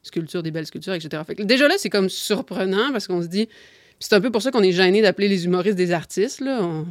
[0.03, 1.23] sculpture, des belles sculptures, etc.
[1.39, 3.47] Déjà là, c'est comme surprenant, parce qu'on se dit...
[3.99, 6.83] C'est un peu pour ça qu'on est gêné d'appeler les humoristes des artistes, là.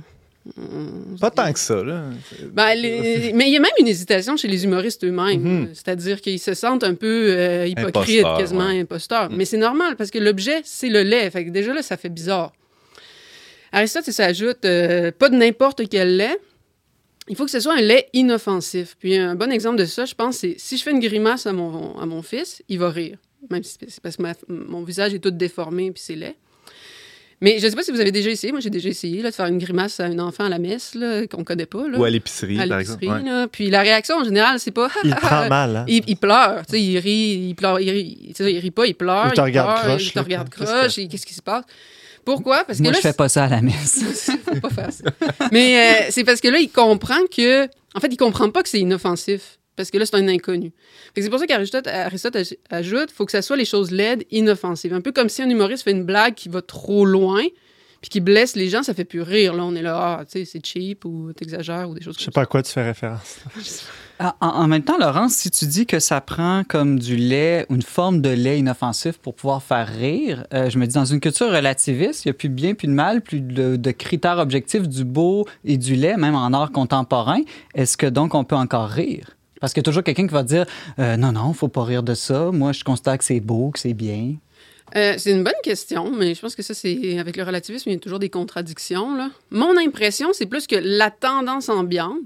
[1.21, 2.05] Pas tant que ça, là.
[2.53, 5.41] ben, les- mais il y a même une hésitation chez les humoristes eux-mêmes.
[5.43, 5.69] Mhm.
[5.75, 8.81] C'est-à-dire qu'ils se sentent un peu euh, hypocrites, Imposteurs, quasiment ouais.
[8.81, 9.31] imposteurs.
[9.31, 9.37] Mhm.
[9.37, 11.29] Mais c'est normal parce que l'objet, c'est le lait.
[11.31, 12.53] Fait que déjà là, ça fait bizarre.
[13.73, 16.39] Aristote, il s'ajoute euh, pas de n'importe quel lait.
[17.29, 18.97] Il faut que ce soit un lait inoffensif.
[19.01, 21.53] Puis un bon exemple de ça, je pense, c'est si je fais une grimace à
[21.53, 23.19] mon, à mon fils, il va rire.
[23.51, 26.35] Même si c'est parce que ma- mon visage est tout déformé puis c'est laid.
[27.43, 28.51] Mais je ne sais pas si vous avez déjà essayé.
[28.51, 30.97] Moi, j'ai déjà essayé là, de faire une grimace à un enfant à la messe
[31.31, 31.87] qu'on connaît pas.
[31.87, 33.25] Là Ou à l'épicerie, à par l'épicerie, exemple.
[33.25, 33.31] Ouais.
[33.31, 33.49] là.
[33.49, 34.89] Puis la réaction, en général, c'est pas...
[35.05, 35.77] Il prend mal.
[35.77, 35.85] Hein?
[35.87, 38.71] il, il pleure, tu sais, il rit, il pleure, il rit, tu sais, il rit
[38.71, 39.27] pas, il pleure.
[39.27, 41.65] Ou te il regarde croche, Il te regarde croche, qu'est-ce qui se passe?
[42.25, 42.65] Pourquoi?
[42.65, 44.03] Parce que Moi, là, je fais pas ça à la messe.
[44.45, 45.05] faut pas faire ça.
[45.53, 47.67] Mais euh, c'est parce que là, il comprend que...
[47.95, 49.59] En fait, il comprend pas que c'est inoffensif.
[49.77, 50.73] Parce que là, c'est un inconnu.
[51.17, 54.95] C'est pour ça qu'Aristote Aristote aj- ajoute faut que ça soit les choses laides, inoffensives.
[54.95, 57.43] Un peu comme si un humoriste fait une blague qui va trop loin,
[58.01, 59.55] puis qui blesse les gens, ça fait plus rire.
[59.55, 62.21] Là, on est là, ah, tu sais, c'est cheap ou t'exagères ou des choses Je
[62.21, 63.39] sais comme pas à quoi tu fais référence.
[64.19, 67.83] En, en même temps, Laurence, si tu dis que ça prend comme du lait, une
[67.83, 71.51] forme de lait inoffensif pour pouvoir faire rire, euh, je me dis, dans une culture
[71.53, 74.89] relativiste, il n'y a plus de bien, plus de mal, plus de, de critères objectifs
[74.89, 77.41] du beau et du lait, même en art contemporain.
[77.75, 79.36] Est-ce que donc on peut encore rire?
[79.61, 80.67] Parce qu'il y a toujours quelqu'un qui va dire
[80.99, 82.51] euh, non, non, faut pas rire de ça.
[82.53, 84.37] Moi, je constate que c'est beau, que c'est bien.
[84.95, 87.95] Euh, c'est une bonne question, mais je pense que ça, c'est avec le relativisme, il
[87.95, 89.17] y a toujours des contradictions.
[89.17, 89.31] Là.
[89.51, 92.21] Mon impression, c'est plus que la tendance ambiante,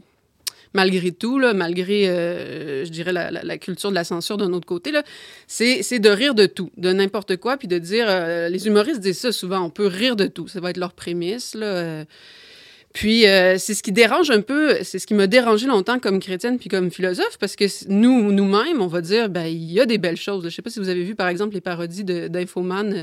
[0.74, 4.92] malgré tout, là, malgré, euh, je dirais, la, culture de la censure d'un autre côté,
[5.46, 9.18] c'est de rire de tout, de n'importe quoi, puis de dire, euh, les humoristes disent
[9.18, 11.54] ça souvent, on peut rire de tout, ça va être leur prémisse.
[11.54, 12.04] Là.
[12.92, 16.18] Puis euh, c'est ce qui dérange un peu, c'est ce qui m'a dérangé longtemps comme
[16.18, 19.86] chrétienne puis comme philosophe, parce que nous, nous-mêmes, on va dire, ben il y a
[19.86, 20.42] des belles choses.
[20.44, 23.02] Je sais pas si vous avez vu, par exemple, les parodies d'Infoman euh,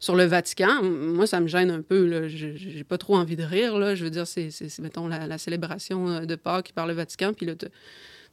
[0.00, 0.82] sur le Vatican.
[0.82, 2.06] Moi, ça me gêne un peu.
[2.06, 2.26] Là.
[2.26, 3.78] Je- J'ai pas trop envie de rire.
[3.78, 3.94] Là.
[3.94, 4.48] Je veux dire, c'est,
[4.80, 7.68] mettons, la, la célébration euh, de Pâques par le Vatican, puis là, t'as-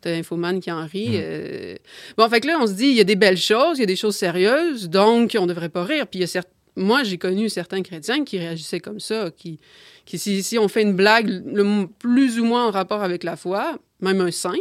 [0.09, 1.09] Infoman qui en rit.
[1.15, 1.75] euh.
[2.17, 3.83] Bon, fait que là, on se dit, il y a des belles choses, il y
[3.83, 6.07] a des choses sérieuses, donc on devrait pas rire.
[6.07, 9.59] Puis il y a certes- moi, j'ai connu certains chrétiens qui réagissaient comme ça, qui,
[10.07, 13.35] qui si, si on fait une blague le plus ou moins en rapport avec la
[13.35, 14.53] foi, même un saint,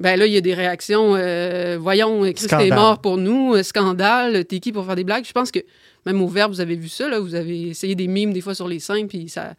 [0.00, 2.66] ben là, il y a des réactions, euh, voyons, Christ Scandale.
[2.68, 5.24] est mort pour nous, euh, scandale, t'es qui pour faire des blagues?
[5.26, 5.58] Je pense que
[6.06, 8.54] même au Verbe, vous avez vu ça, là, vous avez essayé des mimes des fois
[8.54, 9.54] sur les saints, puis ça...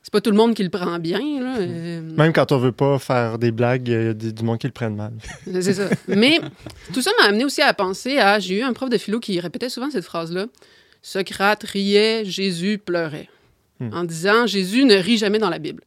[0.00, 1.56] C'est pas tout le monde qui le prend bien, là.
[1.58, 4.66] euh, Même quand on veut pas faire des blagues, il y a du monde qui
[4.68, 5.12] le prenne mal.
[5.60, 5.88] c'est ça.
[6.06, 6.40] Mais
[6.94, 8.38] tout ça m'a amené aussi à penser à.
[8.38, 10.46] J'ai eu un prof de philo qui répétait souvent cette phrase-là.
[11.02, 13.28] Socrate riait, Jésus pleurait.
[13.80, 13.90] Hmm.
[13.92, 15.82] En disant Jésus ne rit jamais dans la Bible.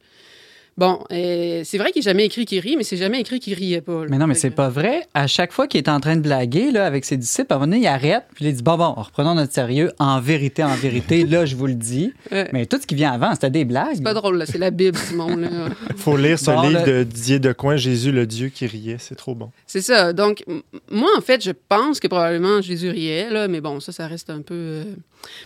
[0.78, 3.52] Bon, euh, c'est vrai qu'il n'est jamais écrit qu'il rit, mais c'est jamais écrit qu'il
[3.52, 4.02] riait pas.
[4.04, 4.06] là.
[4.08, 5.06] Mais non, mais c'est pas vrai.
[5.12, 7.58] À chaque fois qu'il est en train de blaguer là, avec ses disciples, à un
[7.58, 9.92] moment donné, il arrête, puis il dit Bon, bon, reprenons notre sérieux.
[9.98, 12.12] En vérité, en vérité, là, je vous le dis.
[12.32, 12.48] Ouais.
[12.54, 13.96] Mais tout ce qui vient avant, c'était des blagues.
[13.96, 14.46] C'est pas drôle, là.
[14.46, 15.36] C'est la Bible, Simon.
[15.36, 15.48] là.
[15.96, 18.96] faut lire ce Bon, livre le- de Didier Decoing, Jésus le Dieu qui riait.
[18.98, 19.50] C'est trop bon.
[19.66, 20.14] C'est ça.
[20.14, 20.42] Donc,
[20.90, 24.30] moi, en fait, je pense que probablement Jésus riait, là, mais bon, ça, ça reste
[24.30, 24.54] un peu.
[24.54, 24.84] euh,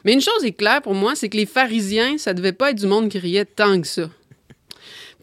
[0.05, 2.79] Mais une chose est claire pour moi, c'est que les pharisiens, ça devait pas être
[2.79, 4.09] du monde qui riait tant que ça.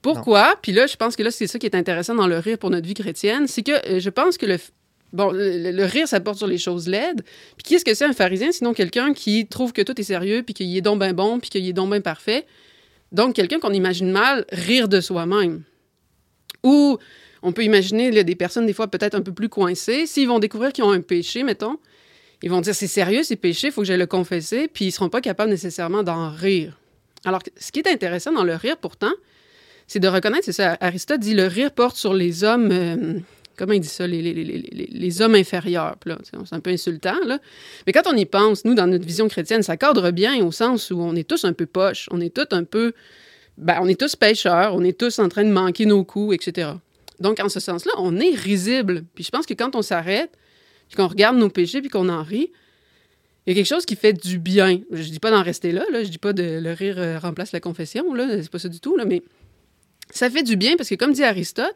[0.04, 0.58] Pourquoi?
[0.62, 2.70] Puis là, je pense que là, c'est ça qui est intéressant dans le rire pour
[2.70, 5.86] notre vie chrétienne, c'est que euh, je pense que le.
[5.86, 7.24] rire, ça porte sur les choses laides.
[7.56, 10.54] Puis qu'est-ce que c'est un pharisien, sinon quelqu'un qui trouve que tout est sérieux, puis
[10.54, 12.46] qu'il est donc bien bon, puis qu'il est donc bien parfait?
[13.14, 15.64] Donc, quelqu'un qu'on imagine mal rire de soi-même.
[16.64, 16.98] Ou
[17.42, 20.06] on peut imaginer des personnes, des fois, peut-être un peu plus coincées.
[20.06, 21.78] S'ils vont découvrir qu'ils ont un péché, mettons,
[22.42, 24.92] ils vont dire c'est sérieux, c'est péché, il faut que j'aille le confesser, puis ils
[24.92, 26.78] seront pas capables nécessairement d'en rire.
[27.24, 29.14] Alors, ce qui est intéressant dans le rire, pourtant,
[29.94, 32.70] c'est de reconnaître, c'est ça, Aristote dit le rire porte sur les hommes.
[32.72, 33.20] euh,
[33.56, 35.96] comment il dit ça, les, les- les- les- hommes inférieurs.
[36.24, 37.38] C'est un peu insultant, là.
[37.86, 40.90] Mais quand on y pense, nous, dans notre vision chrétienne, ça cadre bien au sens
[40.90, 42.94] où on est tous un peu poches, on est tous un peu.
[43.60, 46.72] Ben, on est tous pêcheurs, on est tous en train de manquer nos coups, etc.
[47.20, 49.04] Donc, en ce sens-là, on est risible.
[49.14, 50.32] Puis je pense que quand on s'arrête,
[50.88, 52.50] puis qu'on regarde nos péchés, puis qu'on en rit,
[53.46, 54.80] il y a quelque chose qui fait du bien.
[54.92, 56.04] Je dis pas d'en rester là, là.
[56.04, 58.42] je dis pas de le rire euh, remplace la confession, là.
[58.42, 59.06] c'est pas ça du tout, là.
[59.06, 59.22] mais
[60.14, 61.76] ça fait du bien parce que, comme dit Aristote,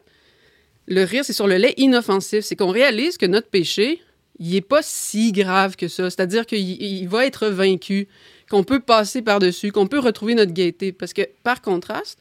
[0.86, 2.44] le rire, c'est sur le lait inoffensif.
[2.44, 4.00] C'est qu'on réalise que notre péché,
[4.38, 6.08] il n'est pas si grave que ça.
[6.08, 8.08] C'est-à-dire qu'il il va être vaincu,
[8.48, 10.92] qu'on peut passer par-dessus, qu'on peut retrouver notre gaieté.
[10.92, 12.20] Parce que, par contraste,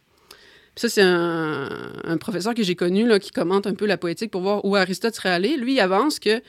[0.75, 4.65] ça, c'est un, professeur que j'ai connu qui commente un peu la poétique pour voir
[4.65, 5.55] où Aristote serait allé.
[5.55, 6.41] Lui, avance que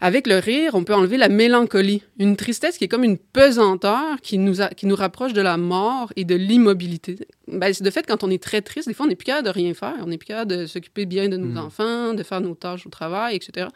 [0.00, 4.20] avec le rire, on peut enlever la mélancolie, une tristesse qui est comme une pesanteur
[4.22, 7.16] qui nous, a- qui nous rapproche de la mort et de l'immobilité.
[7.48, 9.46] Ben, c'est de fait, quand on est très triste, des fois, on n'est plus capable
[9.46, 9.94] de rien faire.
[10.02, 11.66] On n'est plus capable de s'occuper bien de nos Mm.
[11.66, 13.68] enfants, de faire nos tâches au travail, etc.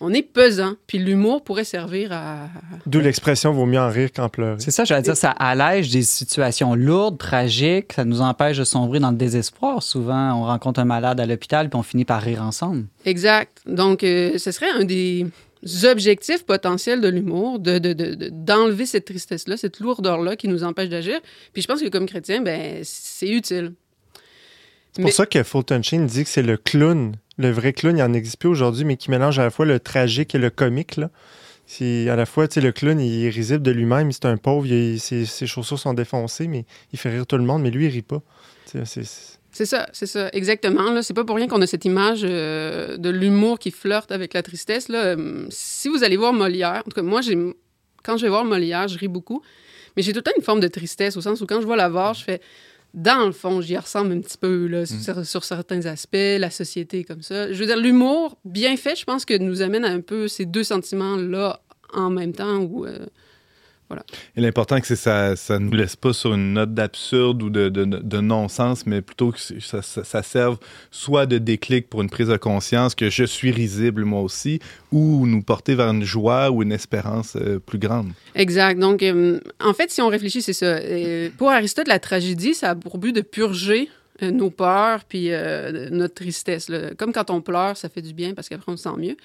[0.00, 2.46] On est pesant, puis l'humour pourrait servir à...
[2.86, 4.54] D'où l'expression vaut mieux en rire qu'en pleurer.
[4.60, 9.00] C'est ça, j'allais dire, ça allège des situations lourdes, tragiques, ça nous empêche de sombrer
[9.00, 9.82] dans le désespoir.
[9.82, 12.84] Souvent, on rencontre un malade à l'hôpital puis on finit par rire ensemble.
[13.06, 13.58] Exact.
[13.66, 15.26] Donc, euh, ce serait un des
[15.84, 20.64] objectifs potentiels de l'humour, de, de- de- de- d'enlever cette tristesse-là, cette lourdeur-là qui nous
[20.64, 21.18] empêche d'agir.
[21.52, 23.72] Puis je pense que comme chrétien, ben, c'est utile.
[24.92, 27.14] C'est pour Mais- ça que Fulton Sheen dit que c'est le clown.
[27.36, 29.78] Le vrai clown, il n'en existe plus aujourd'hui, mais qui mélange à la fois le
[29.78, 30.96] tragique et le comique.
[30.96, 31.10] Là.
[31.66, 34.36] C'est à la fois, tu sais, le clown, il est risible de lui-même, c'est un
[34.38, 37.70] pauvre, il- ses, ses chaussures sont défoncées, mais il fait rire tout le monde, mais
[37.70, 38.22] lui, il rit pas.
[38.64, 40.92] C'est- c'est- C'est ça, c'est ça, exactement.
[40.92, 44.32] Là, c'est pas pour rien qu'on a cette image euh, de l'humour qui flirte avec
[44.32, 44.88] la tristesse.
[44.88, 45.16] Là.
[45.16, 47.36] Euh, Si vous allez voir Molière, en tout cas, moi, j'ai,
[48.04, 49.42] quand je vais voir Molière, je ris beaucoup,
[49.96, 51.74] mais j'ai tout le temps une forme de tristesse, au sens où quand je vois
[51.74, 52.40] la voir, je fais,
[52.94, 57.02] dans le fond, j'y ressemble un petit peu là, sur, sur certains aspects, la société
[57.02, 57.52] comme ça.
[57.52, 60.44] Je veux dire, l'humour, bien fait, je pense que nous amène à un peu ces
[60.44, 61.60] deux sentiments-là
[61.92, 62.58] en même temps.
[62.58, 63.06] Où, euh,
[64.36, 67.68] Et l'important, c'est que ça ça nous laisse pas sur une note d'absurde ou de,
[67.68, 70.58] de, de non-sens, mais plutôt que ça, ça, ça serve
[70.90, 74.60] soit de déclic pour une prise de conscience que je suis risible moi aussi,
[74.92, 78.10] ou nous porter vers une joie ou une espérance euh, plus grande.
[78.34, 78.78] Exact.
[78.78, 80.66] Donc, euh, en fait, si on réfléchit, c'est ça.
[80.66, 83.88] Euh, pour Aristote, la tragédie, ça a pour but de purger
[84.20, 85.30] nos peurs puis
[85.92, 86.68] notre tristesse.
[86.68, 86.92] là.
[86.96, 89.16] Comme quand on pleure, ça fait du bien parce qu'après, on se sent mieux.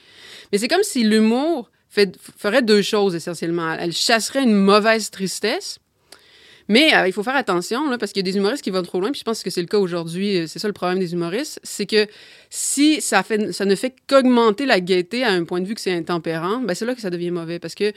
[0.52, 1.72] Mais c'est comme si l'humour
[2.38, 3.74] ferait deux choses essentiellement.
[3.74, 5.80] Elle chasserait une mauvaise tristesse.
[6.70, 9.02] Mais euh, il faut faire attention, parce qu'il y a des humoristes qui vont trop
[9.02, 10.38] loin, puis je pense que c'est le cas aujourd'hui.
[10.38, 12.08] euh, C'est ça le problème des humoristes, c'est que
[12.50, 16.60] si ça ne fait qu'augmenter la gaieté à un point de vue que c'est intempérant,
[16.60, 17.60] ben c'est là que ça devient mauvais.
[17.60, 17.92] Parce que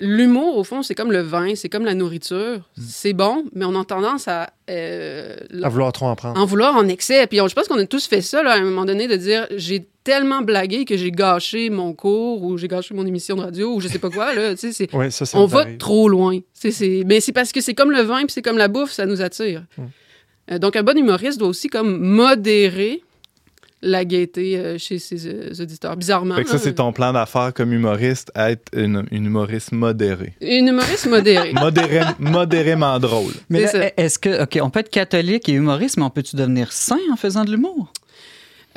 [0.00, 2.68] l'humour, au fond, c'est comme le vin, c'est comme la nourriture.
[2.80, 6.40] C'est bon, mais on a tendance à, euh, à vouloir trop en prendre.
[6.40, 7.26] en vouloir en excès.
[7.26, 9.16] Puis on- je pense qu'on a tous fait ça là, à un moment donné, de
[9.16, 13.42] dire j'ai tellement blagué que j'ai gâché mon cours ou j'ai gâché mon émission de
[13.42, 14.34] radio ou je sais pas quoi.
[14.34, 14.54] Là,
[14.94, 16.38] Oui, ça, ça on va trop loin.
[16.54, 18.92] C'est- c'est- Mais c'est parce que c'est comme le vin puis c'est comme la bouffe,
[18.92, 19.64] ça nous attire.
[19.76, 19.82] Mm.
[20.52, 23.02] Euh, donc un bon humoriste doit aussi comme modérer
[23.82, 25.96] la gaieté euh, chez ses euh, auditeurs.
[25.96, 26.34] Bizarrement.
[26.36, 30.34] Fait que ça, c'est ton plan d'affaires comme humoriste, être une, une humoriste modérée.
[30.40, 31.52] Une humoriste modérée.
[31.60, 33.32] Modéré, modérément drôle.
[33.48, 33.66] Mais
[33.96, 37.16] est-ce que, OK, on peut être catholique et humoriste, mais on peut-tu devenir saint en
[37.16, 37.92] faisant de l'humour?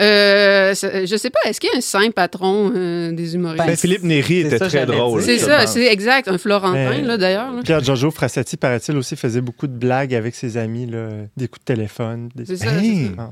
[0.01, 3.65] Euh, je sais pas, est-ce qu'il y a un saint patron euh, des humoristes?
[3.65, 5.21] Ben, Philippe Néry était ça, très drôle.
[5.21, 6.27] c'est ça, c'est exact.
[6.27, 7.51] Un Florentin, là, d'ailleurs.
[7.63, 11.63] Pierre Giorgio Frassati, paraît-il, aussi faisait beaucoup de blagues avec ses amis, là, des coups
[11.65, 12.29] de téléphone.
[12.35, 12.45] Des...
[12.45, 13.09] C'est ça, Hey!
[13.11, 13.31] c'est ça.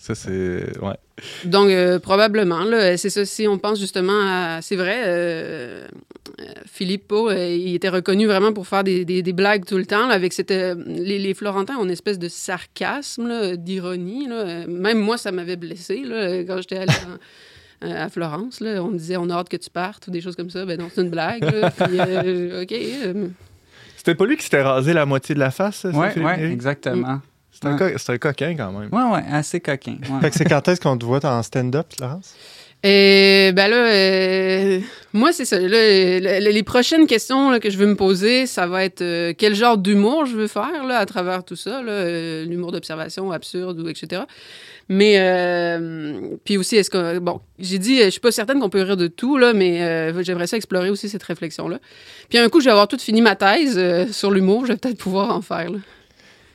[0.00, 0.78] Ça, c'est.
[0.80, 0.94] Ouais.
[1.44, 3.24] Donc, euh, probablement, là, c'est ça.
[3.24, 4.60] Si on pense justement à.
[4.62, 5.88] C'est vrai, euh,
[6.40, 9.86] euh, Filippo, euh, il était reconnu vraiment pour faire des, des- des blagues tout le
[9.86, 10.06] temps.
[10.06, 14.28] là, avec cette, euh, les, les Florentins ont une espèce de sarcasme, d'ironie.
[14.30, 18.60] Euh, Même moi, ça m'avait blessé là, quand j'étais allé en- euh, à Florence.
[18.60, 20.64] Là, on me disait on a hâte que tu partes ou des choses comme ça.
[20.64, 21.42] Ben non, c'est une blague.
[21.42, 21.70] là.
[21.76, 22.72] Puis, euh, OK.
[22.72, 23.28] euh,
[23.96, 27.20] C'était pas lui qui s'était rasé la moitié de la face, ça, Oui, ouais, exactement.
[27.60, 28.88] C'est un, co- c'est un coquin quand même.
[28.92, 29.96] Oui, oui, assez coquin.
[30.10, 30.20] ouais.
[30.20, 32.34] Fait que c'est quand est-ce qu'on te voit en stand-up, Laurence?
[32.84, 34.78] Et ben là, euh,
[35.12, 35.58] moi, c'est ça.
[35.58, 39.56] Là, les prochaines questions là, que je veux me poser, ça va être euh, quel
[39.56, 43.80] genre d'humour je veux faire là, à travers tout ça, là, euh, l'humour d'observation absurde
[43.80, 44.22] ou etc.
[44.88, 48.82] Mais euh, puis aussi, est-ce que bon, j'ai dit, je suis pas certaine qu'on peut
[48.82, 51.78] rire de tout là, mais euh, j'aimerais ça explorer aussi cette réflexion là.
[52.28, 54.78] Puis un coup, je vais avoir tout fini ma thèse euh, sur l'humour, je vais
[54.78, 55.68] peut-être pouvoir en faire.
[55.72, 55.78] Là.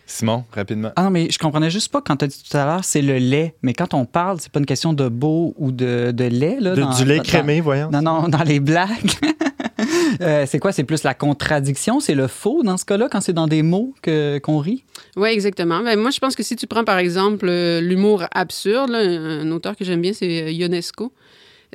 [0.05, 0.91] Simon, rapidement.
[0.95, 3.01] Ah non, mais je comprenais juste pas quand tu as dit tout à l'heure, c'est
[3.01, 3.55] le lait.
[3.61, 6.57] Mais quand on parle, c'est pas une question de beau ou de, de lait.
[6.59, 7.89] Là, De- dans- du lait dans- crémé, voyons.
[7.89, 9.11] Non, non, dans les blagues.
[10.21, 10.71] Euh, c'est quoi?
[10.71, 11.99] C'est plus la contradiction?
[11.99, 14.83] C'est le faux dans ce cas-là, quand c'est dans des mots que, qu'on rit?
[15.17, 15.81] Oui, exactement.
[15.81, 19.39] Ben, moi, je pense que si tu prends, par exemple, euh, l'humour absurde, là, un,
[19.41, 21.11] un auteur que j'aime bien, c'est euh, Ionesco.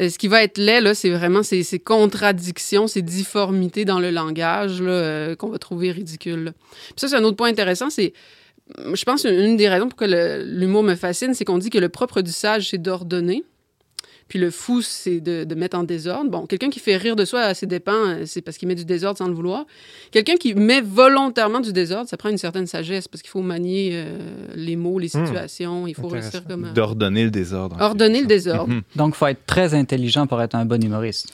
[0.01, 4.01] Euh, ce qui va être laid, là, c'est vraiment ces, ces contradictions, ces difformités dans
[4.01, 6.45] le langage euh, qu'on va trouver ridicules.
[6.45, 6.53] là.
[6.53, 8.13] Puis ça, c'est un autre point intéressant, c'est...
[8.93, 10.05] Je pense une des raisons pour que
[10.45, 13.43] l'humour me fascine, c'est qu'on dit que le propre du sage, c'est d'ordonner.
[14.29, 16.31] Puis le fou, c'est de, de mettre en désordre.
[16.31, 18.75] Bon, quelqu'un qui fait rire de soi à ses dépens, euh, c'est parce qu'il met
[18.75, 19.65] du désordre sans le vouloir.
[20.11, 23.91] Quelqu'un qui met volontairement du désordre, ça prend une certaine sagesse parce qu'il faut manier
[23.95, 24.19] euh,
[24.55, 25.25] les mots, les Hmm.
[25.27, 25.87] situations.
[25.87, 26.73] Il faut réussir comme...
[26.75, 27.77] D'ordonner le désordre.
[27.81, 28.73] ordonner le désordre.
[28.75, 28.83] Mhm.
[28.97, 31.33] Donc, il faut être très intelligent pour être un bon humoriste.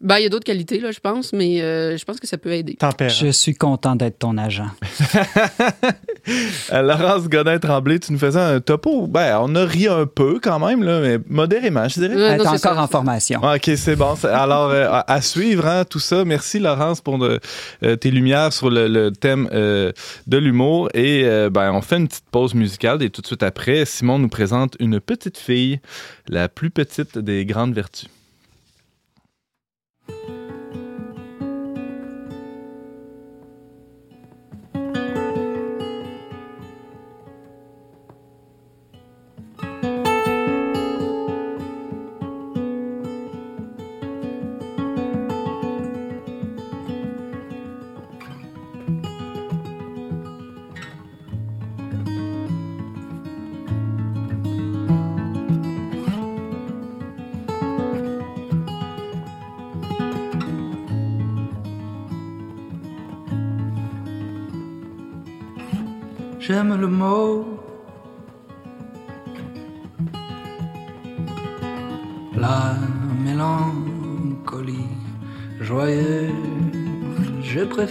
[0.00, 2.38] Ben, il y a d'autres qualités, là, je pense, mais euh, je pense que ça
[2.38, 2.74] peut aider.
[2.76, 3.10] Tempérant.
[3.10, 4.68] Je suis content d'être ton agent.
[6.72, 9.06] Euh, Laurence Godin-Tremblay, tu nous faisais un topo.
[9.06, 12.14] Ben, on a ri un peu quand même, là, mais modérément, je dirais.
[12.14, 12.82] Ouais, Elle est encore ça.
[12.82, 13.40] en formation.
[13.42, 14.14] Ah, OK, c'est bon.
[14.24, 16.24] Alors, euh, à, à suivre, hein, tout ça.
[16.26, 17.40] Merci, Laurence, pour de-
[17.84, 19.92] euh, tes lumières sur le, le thème euh,
[20.26, 20.90] de l'humour.
[20.92, 24.18] Et euh, ben, on fait une petite pause musicale et tout de suite après, Simon
[24.18, 25.80] nous présente une petite fille,
[26.28, 28.08] la plus petite des grandes vertus.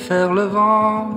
[0.08, 1.17] Préfère le vent,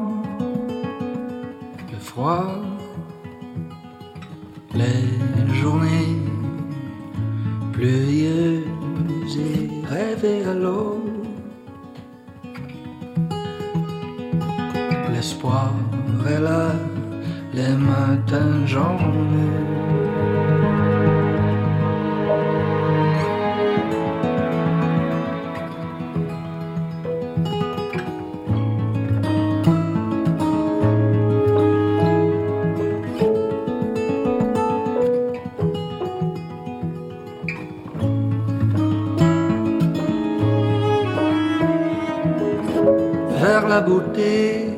[43.82, 44.69] beauté.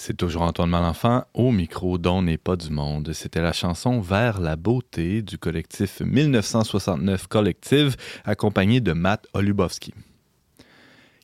[0.00, 3.12] C'est toujours Antoine Malenfant au micro dont n'est pas du monde.
[3.12, 9.92] C'était la chanson Vers la beauté du collectif 1969 Collective, accompagné de Matt Olubowski.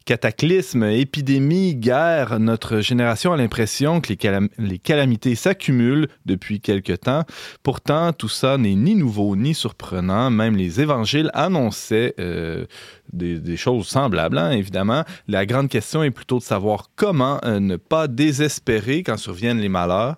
[0.04, 6.92] Cataclysme, épidémie, guerre, notre génération a l'impression que les, calam- les calamités s'accumulent depuis quelque
[6.92, 7.22] temps.
[7.62, 10.28] Pourtant, tout ça n'est ni nouveau ni surprenant.
[10.28, 12.66] Même les évangiles annonçaient euh,
[13.14, 15.04] des, choses semblables, hein, évidemment.
[15.26, 19.70] La grande question est plutôt de savoir comment euh, ne pas désespérer quand surviennent les
[19.70, 20.16] malheurs.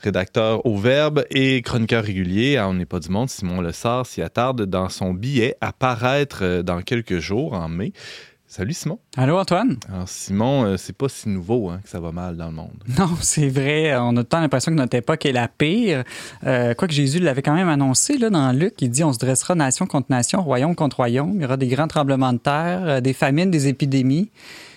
[0.00, 4.62] Rédacteur au Verbe et chroniqueur régulier On n'est pas du monde, Simon Lessard s'y attarde
[4.62, 7.92] dans son billet à paraître euh, dans quelques jours, en mai.
[8.50, 8.98] Salut Simon.
[9.14, 9.76] Allô, Antoine?
[9.92, 12.82] Alors Simon, euh, c'est pas si nouveau hein, que ça va mal dans le monde.
[12.98, 13.94] Non, c'est vrai.
[13.98, 16.02] On a tout le temps l'impression que notre époque est la pire.
[16.46, 19.54] Euh, quoique Jésus l'avait quand même annoncé là, dans Luc, il dit on se dressera
[19.54, 21.32] nation contre nation, royaume contre royaume.
[21.34, 24.30] Il y aura des grands tremblements de terre, euh, des famines, des épidémies.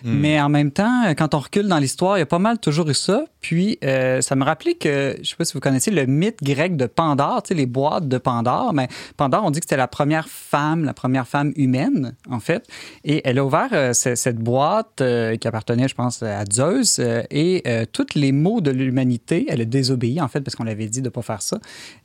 [0.03, 2.89] Mais en même temps, quand on recule dans l'histoire, il y a pas mal toujours
[2.89, 3.23] eu ça.
[3.41, 6.75] Puis, euh, ça me rappelait que, je sais pas si vous connaissez le mythe grec
[6.75, 8.73] de Pandore, tu sais, les boîtes de Pandore.
[8.73, 8.87] Mais
[9.17, 12.67] Pandore, on dit que c'était la première femme, la première femme humaine, en fait.
[13.03, 16.99] Et elle a ouvert euh, ce- cette boîte euh, qui appartenait, je pense, à Zeus.
[17.31, 20.99] et tous les maux de l'humanité, elle a désobéi, en fait, parce qu'on l'avait dit
[21.01, 21.57] de ne pas faire ça.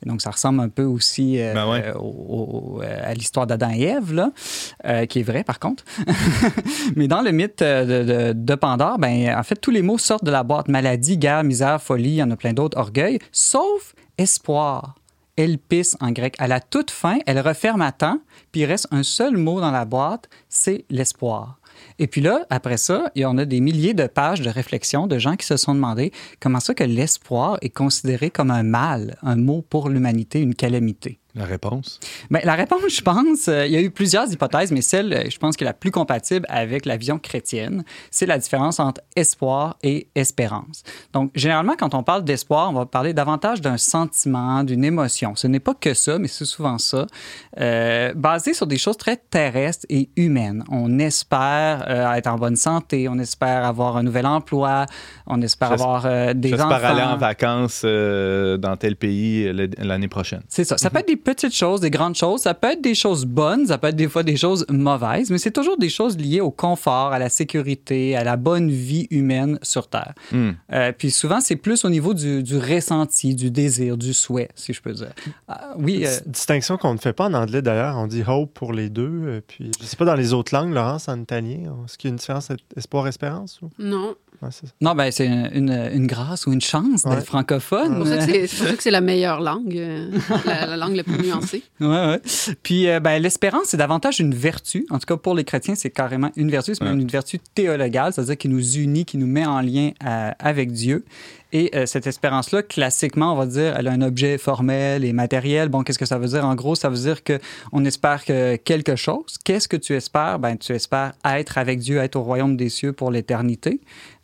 [0.05, 1.93] Et donc, ça ressemble un peu aussi Ben ouais.
[1.95, 4.31] au- au- à l'histoire d'Adam et Ève, là,
[5.05, 5.83] qui est vrai, par contre.
[6.95, 10.43] Mais dans le mythe de, Pandore, ben, en fait, tous les mots sortent de la
[10.43, 10.67] boîte.
[10.67, 14.95] Maladie, guerre, misère, folie, il y en a plein d'autres, orgueil, sauf espoir.
[15.37, 16.35] Elpis en grec.
[16.39, 18.19] À la toute fin, elle referme à temps,
[18.51, 21.59] puis il reste un seul mot dans la boîte, c'est l'espoir.
[21.99, 25.05] Et puis là, après ça, il y en a des milliers de pages de réflexion
[25.05, 29.17] de gens qui se sont demandé comment ça que l'espoir est considéré comme un mal,
[29.21, 31.19] un mot pour l'humanité, une calamité.
[31.37, 31.99] La réponse?
[32.31, 35.29] Ben, la réponse, je pense, euh, il y a eu plusieurs hypothèses, mais celle, euh,
[35.29, 39.01] je pense, qui est la plus compatible avec la vision chrétienne, c'est la différence entre
[39.15, 40.81] espoir et espérance.
[41.13, 45.35] Donc, généralement, quand on parle d'espoir, on va parler davantage d'un sentiment, d'une émotion.
[45.35, 47.05] Ce n'est pas que ça, mais c'est souvent ça,
[47.59, 50.63] euh, basé sur des choses très terrestres et humaines.
[50.71, 54.87] On espère euh, être en bonne santé, on espère avoir un nouvel emploi,
[55.27, 56.01] on espère avoir
[56.33, 56.69] des enfants.
[56.69, 60.41] J'espère aller en vacances dans tel pays l'année prochaine.
[60.47, 60.79] C'est ça.
[60.79, 62.41] Ça peut être des petites choses, des grandes choses.
[62.43, 63.65] Ça peut être des choses bonnes.
[63.67, 65.29] Ça peut être des fois des choses mauvaises.
[65.29, 69.07] Mais c'est toujours des choses liées au confort, à la sécurité, à la bonne vie
[69.11, 70.13] humaine sur Terre.
[70.31, 70.51] Hmm.
[70.71, 74.71] Euh, puis souvent, c'est plus au niveau du, du ressenti, du désir, du souhait, si
[74.71, 75.11] je peux dire.
[75.49, 76.05] Ah, oui.
[76.05, 77.97] euh, Distinction qu'on ne fait pas en anglais d'ailleurs.
[77.97, 79.21] On dit hope pour les deux.
[79.25, 82.09] euh, Puis, je sais pas dans les autres langues, Laurence, en italien, est-ce qu'il y
[82.09, 83.61] a une différence entre espoir-espérance?
[83.61, 83.69] Ou...
[83.79, 84.15] Non.
[84.41, 84.73] Ouais, c'est ça.
[84.81, 87.15] non, ben c'est une, grâce ou une chance Ouais.
[87.15, 87.89] d'être francophone.
[87.91, 90.11] C'est pour ça que c'est- c'est pour ça que c'est la meilleure langue, euh,
[90.45, 91.63] la, la langue la plus nuancée.
[91.79, 92.21] Ouais, ouais.
[92.63, 94.85] Puis euh, ben, l'espérance, c'est davantage une vertu.
[94.89, 96.75] En tout cas, pour les chrétiens, c'est carrément une vertu.
[96.75, 97.01] C'est même Ouais.
[97.01, 101.03] une vertu théologale, c'est-à-dire qui nous unit, qui nous met en lien euh, avec Dieu.
[101.53, 105.69] Et euh, cette espérance-là, classiquement, on va dire, elle a un objet formel et matériel.
[105.69, 106.45] Bon, qu'est-ce que ça veut dire?
[106.45, 107.39] En gros, ça veut dire que
[107.71, 109.37] on espère que quelque chose.
[109.43, 110.39] Qu'est-ce que tu espères?
[110.39, 113.79] Ben, tu espères être avec Dieu, être au royaume des cieux pour l'éternité.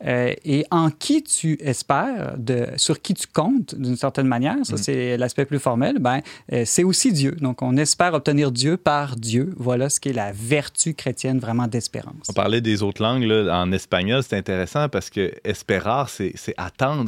[0.05, 4.75] Euh, et en qui tu espères, de, sur qui tu comptes d'une certaine manière, ça
[4.75, 6.19] c'est l'aspect plus formel, ben,
[6.51, 7.31] euh, c'est aussi Dieu.
[7.39, 9.53] Donc on espère obtenir Dieu par Dieu.
[9.55, 12.27] Voilà ce qui est la vertu chrétienne vraiment d'espérance.
[12.27, 16.55] On parlait des autres langues là, en espagnol, c'est intéressant parce que esperar, c'est c'est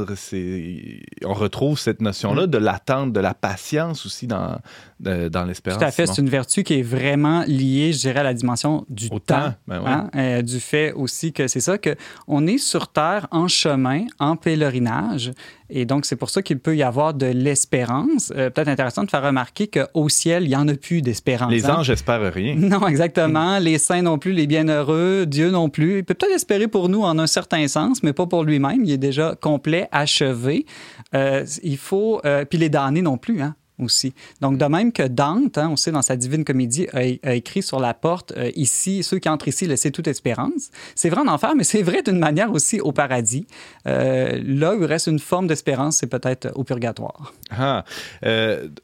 [0.06, 0.18] attendre.
[0.18, 4.58] c'est- On retrouve cette notion-là de l'attente, de la patience aussi dans,
[5.00, 5.80] de- dans l'espérance.
[5.80, 8.86] Tout à fait, c'est une vertu qui est vraiment liée, je dirais, à la dimension
[8.90, 9.36] du Au temps.
[9.42, 9.90] temps, ben ouais.
[9.90, 11.96] hein, euh, du fait aussi que c'est ça, que
[12.28, 15.32] on est sur Terre en chemin, en pèlerinage.
[15.72, 18.32] Et donc, c'est pour ça qu'il peut y avoir de l'espérance.
[18.36, 21.52] Euh, Peut-être intéressant de faire remarquer qu'au ciel, il n'y en a plus d'espérance.
[21.52, 21.78] Les hein.
[21.80, 22.56] anges espèrent rien.
[22.76, 23.58] Non, exactement.
[23.58, 26.00] Les saints non plus, les bienheureux, Dieu non plus.
[26.00, 28.84] Il peut peut-être espérer pour nous en un certain sens, mais pas pour lui-même.
[28.86, 30.66] Il est déjà complet, achevé.
[31.14, 32.22] Euh, il faut...
[32.26, 34.14] euh, puis les damnés non plus, hein, aussi.
[34.42, 37.80] Donc, de même que Dante, hein, on sait dans sa Divine Comédie, a, écrit sur
[37.80, 40.70] la porte, euh, ici, ceux qui entrent ici, laissez toute espérance.
[40.96, 43.48] C'est vrai en enfer, mais c'est vrai d'une manière aussi au paradis.
[43.86, 47.34] Là où reste une forme d'espérance, c'est peut-être au purgatoire.
[47.52, 47.86] Ah,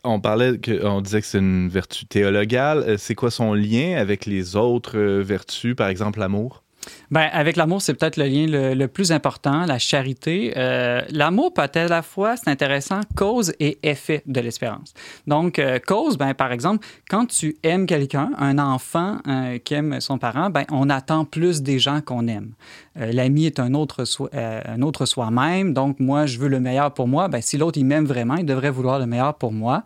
[0.03, 2.97] on parlait, on disait que c'est une vertu théologale.
[2.97, 6.63] C'est quoi son lien avec les autres vertus, par exemple l'amour?
[7.11, 10.53] Ben, avec l'amour, c'est peut-être le lien le, plus important, la charité.
[10.55, 14.93] Euh, l'amour peut être à la fois, c'est intéressant, cause et effet de l'espérance.
[15.27, 19.99] Donc, euh, cause, ben, par exemple, quand tu aimes quelqu'un, un enfant euh, qui aime
[19.99, 22.51] son parent, ben, on attend plus des gens qu'on aime.
[22.95, 24.03] L'ami est un autre,
[24.33, 27.29] un autre soi-même, donc moi, je veux le meilleur pour moi.
[27.29, 29.83] Ben, si l'autre, il m'aime vraiment, il devrait vouloir le meilleur pour moi.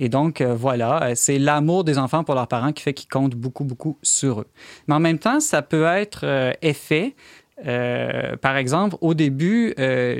[0.00, 3.08] Et donc, euh, voilà, euh, c'est l'amour des enfants pour leurs parents qui fait qu'ils
[3.08, 4.46] comptent beaucoup, beaucoup sur eux.
[4.86, 7.14] Mais en même temps, ça peut être euh, effet.
[8.40, 9.74] Par exemple, au début,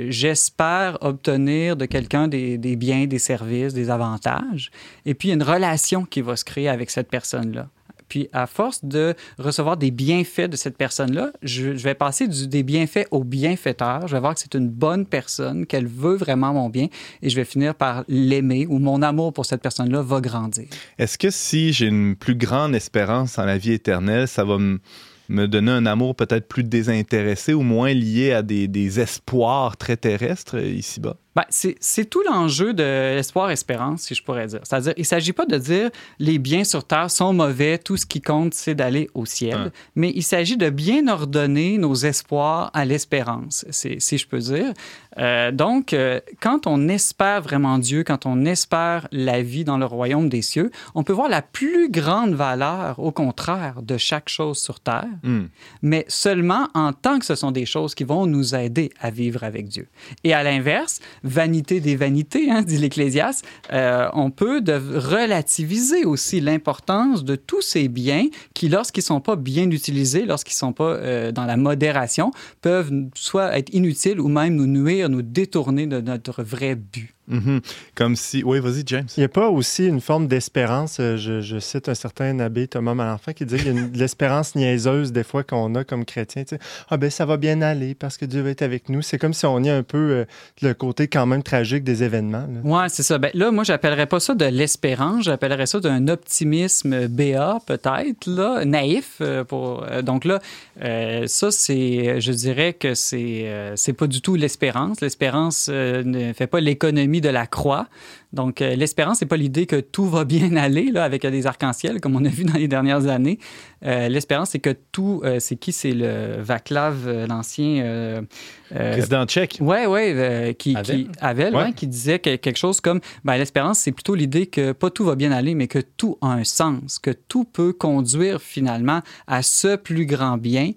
[0.09, 4.71] j'espère obtenir de quelqu'un des, des biens, des services, des avantages.
[5.05, 7.69] Et puis, il y a une relation qui va se créer avec cette personne-là.
[8.09, 13.07] Puis, à force de recevoir des bienfaits de cette personne-là, je, vais passer des bienfaits
[13.11, 14.07] au bienfaiteur.
[14.07, 16.87] Je vais voir que c'est une bonne personne, qu'elle veut vraiment mon bien,
[17.21, 20.65] et je vais finir par l'aimer ou mon amour pour cette personne-là va grandir.
[20.97, 25.47] Est-ce que si j'ai une plus grande espérance en la vie éternelle, ça va me
[25.47, 30.57] donner un amour peut-être plus désintéressé ou moins lié à des, des espoirs très terrestres
[30.57, 31.17] euh, ici-bas?
[31.39, 31.45] Ben,
[31.79, 34.59] c'est tout l'enjeu de l'espoir-espérance, si je pourrais dire.
[34.63, 38.05] C'est-à-dire, il ne s'agit pas de dire les biens sur Terre sont mauvais, tout ce
[38.05, 42.83] qui compte, c'est d'aller au ciel, mais il s'agit de bien ordonner nos espoirs à
[42.83, 44.73] l'espérance, si je peux dire.
[45.17, 49.85] Euh, donc, euh, quand on espère vraiment Dieu, quand on espère la vie dans le
[49.85, 54.59] royaume des cieux, on peut voir la plus grande valeur, au contraire, de chaque chose
[54.59, 55.47] sur Terre, Hmm.
[55.81, 59.43] mais seulement en tant que ce sont des choses qui vont nous aider à vivre
[59.43, 59.87] avec Dieu.
[60.23, 60.99] Et à l'inverse,
[61.29, 67.87] vanité des vanités, hein, dit l'Ecclésiaste, euh, on peut relativiser aussi l'importance de tous ces
[67.87, 71.57] biens qui, lorsqu'ils ne sont pas bien utilisés, lorsqu'ils ne sont pas euh, dans la
[71.57, 77.15] modération, peuvent soit être inutiles ou même nous nuire, nous détourner de notre vrai but.
[77.29, 77.61] Mhm.
[77.95, 78.43] Comme si.
[78.43, 79.05] Oui, vas-y, James.
[79.15, 82.67] Il n'y a pas aussi une forme d'espérance, euh, je, je cite un certain abbé
[82.67, 85.83] Thomas Malenfant qui dit qu'il y a une- de l'espérance niaiseuse des fois qu'on a
[85.83, 86.43] comme chrétien.
[86.43, 86.61] tu sais.
[86.89, 89.01] Ah ben ça va bien aller parce que Dieu va être avec nous.
[89.01, 90.25] C'est comme si on y a un peu euh,
[90.61, 92.45] le côté quand même tragique des événements.
[92.63, 93.17] Ouais, c'est ça.
[93.17, 98.65] Ben, là, moi, j'appellerais pas ça de l'espérance, j'appellerais ça d'un optimisme BA, peut-être, là,
[98.65, 99.17] naïf.
[99.21, 100.39] euh, pour, donc là,
[100.83, 105.01] euh, ça, c'est, je dirais que c'est, euh, c'est pas du tout l'espérance.
[105.01, 107.87] L'espérance euh, ne fait pas l'économie de la croix.
[108.33, 111.47] Donc, euh, l'espérance, c'est pas l'idée que tout va bien aller, là, avec euh, des
[111.47, 113.39] arcs-en-ciel, comme on a vu dans les dernières années.
[113.85, 115.71] Euh, l'espérance, c'est que tout, euh, c'est qui?
[115.71, 118.23] C'est le Vaclav, l'ancien...
[118.69, 119.57] Président tchèque.
[119.61, 120.95] Ouais, euh, qui, Havel.
[121.05, 121.63] qui, Havel, Ouais.
[121.63, 125.03] ouais, qui disait que- quelque chose comme ben, l'espérance, c'est plutôt l'idée que pas tout
[125.05, 129.41] va bien aller, mais que tout a un sens, que tout peut conduire finalement à
[129.41, 130.71] ce plus grand bien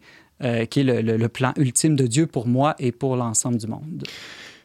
[0.71, 3.69] qui est le, le- le plan ultime de Dieu pour moi et pour l'ensemble du
[3.69, 4.03] monde.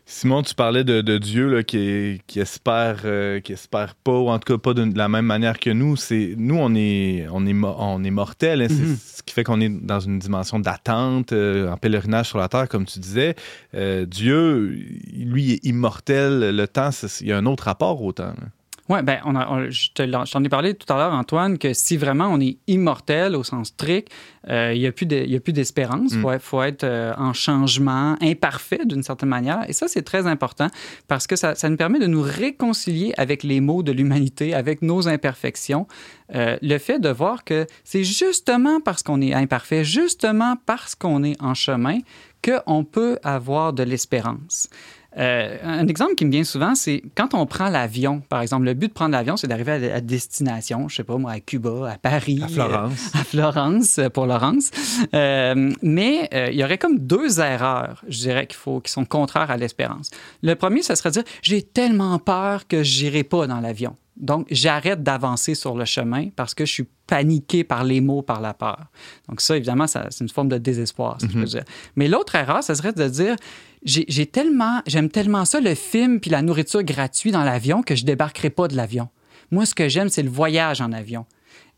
[0.09, 4.29] Simon, tu parlais de, de Dieu là, qui, qui espère, euh, qui espère pas, ou
[4.29, 5.97] en tout cas pas de, de la même manière que nous.
[5.97, 8.61] C'est nous, on est, on est, mo- on est mortel.
[8.61, 8.67] hein.
[8.69, 8.97] C'est Mhm.
[8.97, 12.69] ce qui fait qu'on est dans une dimension d'attente, euh, en pélerinage sur la terre,
[12.69, 13.35] comme tu disais.
[13.75, 14.79] Euh, Dieu,
[15.13, 16.55] lui, est immortel.
[16.55, 18.27] Le temps, il y a un autre rapport au temps.
[18.27, 18.47] là.
[18.89, 19.89] Oui, ben, on a- on- je
[20.31, 23.67] t'en ai parlé tout à l'heure, Antoine, que si vraiment on est immortel au sens
[23.67, 24.09] strict,
[24.49, 26.11] euh, il n'y a plus de- il y a plus d'espérance.
[26.13, 26.21] Il Mm.
[26.21, 29.65] faut, faut être euh, en changement, imparfait d'une certaine manière.
[29.67, 30.67] Et ça, c'est très important
[31.09, 34.81] parce que ça, ça nous permet de nous réconcilier avec les maux de l'humanité, avec
[34.81, 35.85] nos imperfections.
[36.33, 41.23] Euh, le fait de voir que c'est justement parce qu'on est imparfait, justement parce qu'on
[41.23, 41.99] est en chemin,
[42.43, 44.69] qu'on peut avoir de l'espérance.
[45.17, 48.65] Euh, un exemple qui me vient souvent, c'est quand on prend l'avion, par exemple.
[48.65, 51.39] Le but de prendre l'avion, c'est d'arriver à, à destination, je sais pas moi, à
[51.39, 52.39] Cuba, à Paris.
[52.43, 52.91] À Florence.
[53.15, 54.69] euh, à Florence, euh, pour Laurence.
[55.13, 59.49] Euh, mais il y aurait comme deux erreurs, je dirais, qu'il faut, qui sont contraires
[59.51, 60.09] à l'espérance.
[60.43, 63.95] Le premier, ça serait de dire j'ai tellement peur que j'irai pas dans l'avion.
[64.17, 68.41] Donc, j'arrête d'avancer sur le chemin parce que je suis paniqué par les mots, par
[68.41, 68.85] la peur.
[69.29, 71.63] Donc, ça, évidemment, ça- c'est une forme de désespoir, si je peux dire.
[71.95, 73.35] Mais l'autre erreur, ça serait de dire
[73.83, 78.05] j'ai tellement, j'aime tellement ça, le film puis la nourriture gratuite dans l'avion, que je
[78.05, 79.09] débarquerai pas de l'avion.
[79.51, 81.25] Moi, ce que j'aime, c'est le voyage en avion.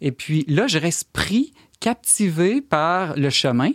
[0.01, 3.71] Et puis là, je reste pris, captivé par le chemin.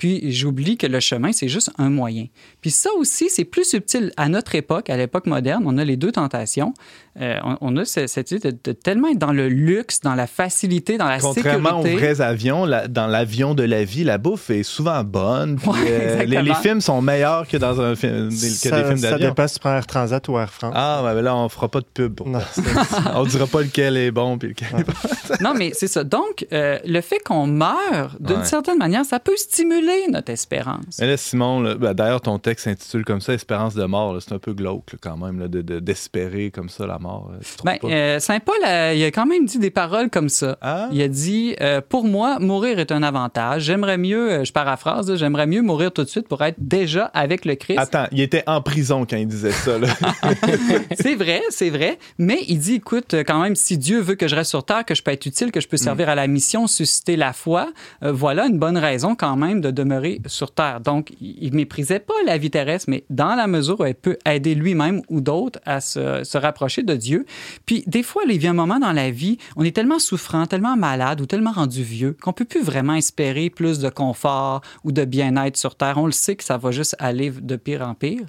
[0.00, 2.26] Puis j'oublie que le chemin, c'est juste un moyen.
[2.60, 4.12] Puis ça aussi, c'est plus subtil.
[4.16, 6.74] À notre époque, à l'époque moderne, on a les deux tentations.
[7.20, 10.14] Euh, on, on a ce- cette idée de, de tellement être dans le luxe, dans
[10.14, 11.94] la facilité, dans la Contrairement sécurité.
[11.94, 15.56] aux vrais avions, la- dans l'avion de la vie, la bouffe est souvent bonne.
[15.56, 18.84] puis, Ouais, euh, les, films sont meilleurs que dans un film, des, que ça, des
[18.88, 19.28] films ça d'avion.
[19.28, 20.72] dépend si tu prends Air Transat ou Air France.
[20.74, 22.14] Ah, ben là, on fera pas de pub.
[22.14, 22.40] pour Non.
[22.52, 22.62] ça.
[23.16, 25.36] on dira pas lequel est bon puis lequel est pas.
[25.42, 26.04] non, mais c'est ça.
[26.04, 28.44] Donc, euh, le fait qu'on meurt, d'une Ouais.
[28.44, 30.98] certaine manière, ça peut stimuler notre espérance.
[31.00, 34.16] Mais là, Simon, ben, d'ailleurs, ton texte s'intitule comme ça, Espérance de mort.
[34.20, 37.30] C'est un peu glauque là, quand même, là, de- de- d'espérer comme ça la mort.
[37.56, 37.88] trouves Ben, pas?
[37.88, 40.58] euh, Saint Paul, euh, il a quand même dit des paroles comme ça.
[40.60, 40.88] Ah?
[40.92, 43.62] Il a dit euh, Pour moi, mourir est un avantage.
[43.62, 47.44] J'aimerais mieux, euh, je paraphrase, j'aimerais mieux mourir tout de suite pour être déjà avec
[47.44, 47.78] le Christ.
[47.78, 49.72] Attends, il était en prison quand il disait ça.
[51.00, 51.98] C'est vrai, c'est vrai.
[52.18, 54.84] Mais il dit écoute, euh, quand même, si Dieu veut que je reste sur terre,
[54.84, 57.70] que je peux être utile, que je peux servir à la mission, susciter la foi,
[58.02, 60.80] euh, voilà une bonne raison quand même de demeurer sur terre.
[60.80, 64.54] Donc, il méprisait pas la vie terrestre, mais dans la mesure où elle peut aider
[64.54, 67.26] lui-même ou d'autres à se, rapprocher de Dieu.
[67.66, 70.76] Puis, des fois, il vient un moment dans la vie, on est tellement souffrant, tellement
[70.76, 75.04] malade ou tellement rendu vieux qu'on peut plus vraiment espérer plus de confort ou de
[75.04, 75.98] bien-être sur terre.
[75.98, 78.26] On le sait que ça va juste aller de pire en pire.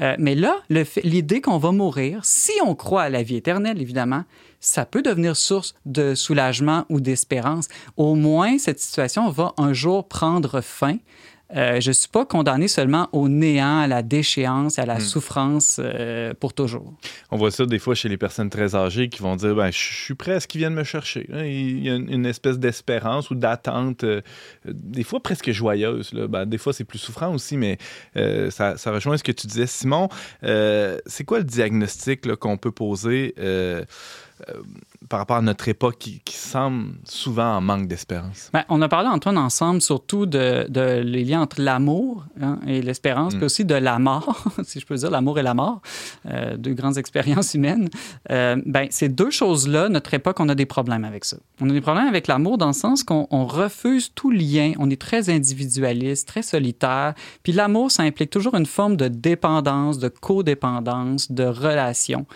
[0.00, 0.56] Euh, mais là,
[1.04, 4.24] l'idée qu'on va mourir, si on croit à la vie éternelle, évidemment,
[4.60, 7.68] ça peut devenir source de soulagement ou d'espérance.
[7.96, 10.96] Au moins, cette situation va un jour prendre fin.
[11.56, 15.00] Euh, je ne suis pas condamné seulement au néant, à la déchéance, à la Hmm.
[15.00, 16.94] souffrance euh, pour toujours.
[17.30, 19.78] On voit ça des fois chez les personnes très âgées qui vont dire ben, Je
[19.78, 21.28] suis prêt à ce qu'ils viennent me chercher.
[21.32, 24.20] Hein, Il y a une, espèce d'espérance ou d'attente, euh,
[24.64, 26.12] des fois presque joyeuse.
[26.12, 26.28] Là.
[26.28, 27.78] Ben, des fois, c'est plus souffrant aussi, mais
[28.14, 29.66] ça, ça rejoint ce que tu disais.
[29.66, 30.08] Simon,
[30.42, 33.34] c'est quoi le diagnostic qu'on peut poser
[34.48, 34.62] euh,
[35.08, 38.50] par rapport à notre époque qui, qui semble souvent en manque d'espérance?
[38.52, 42.82] Ben, on a parlé, Antoine, ensemble, surtout de, de les liens entre l'amour hein, et
[42.82, 43.36] l'espérance, Mm.
[43.38, 45.80] puis aussi de la mort, si je peux dire, l'amour et la mort,
[46.26, 47.88] euh, deux grandes expériences humaines.
[48.30, 51.36] Euh, ben, ces deux choses-là, notre époque, on a des problèmes avec ça.
[51.60, 54.90] On a des problèmes avec l'amour dans le sens qu'on on refuse tout lien, on
[54.90, 60.08] est très individualiste, très solitaire, puis l'amour, ça implique toujours une forme de dépendance, de
[60.08, 62.26] codépendance, de relation.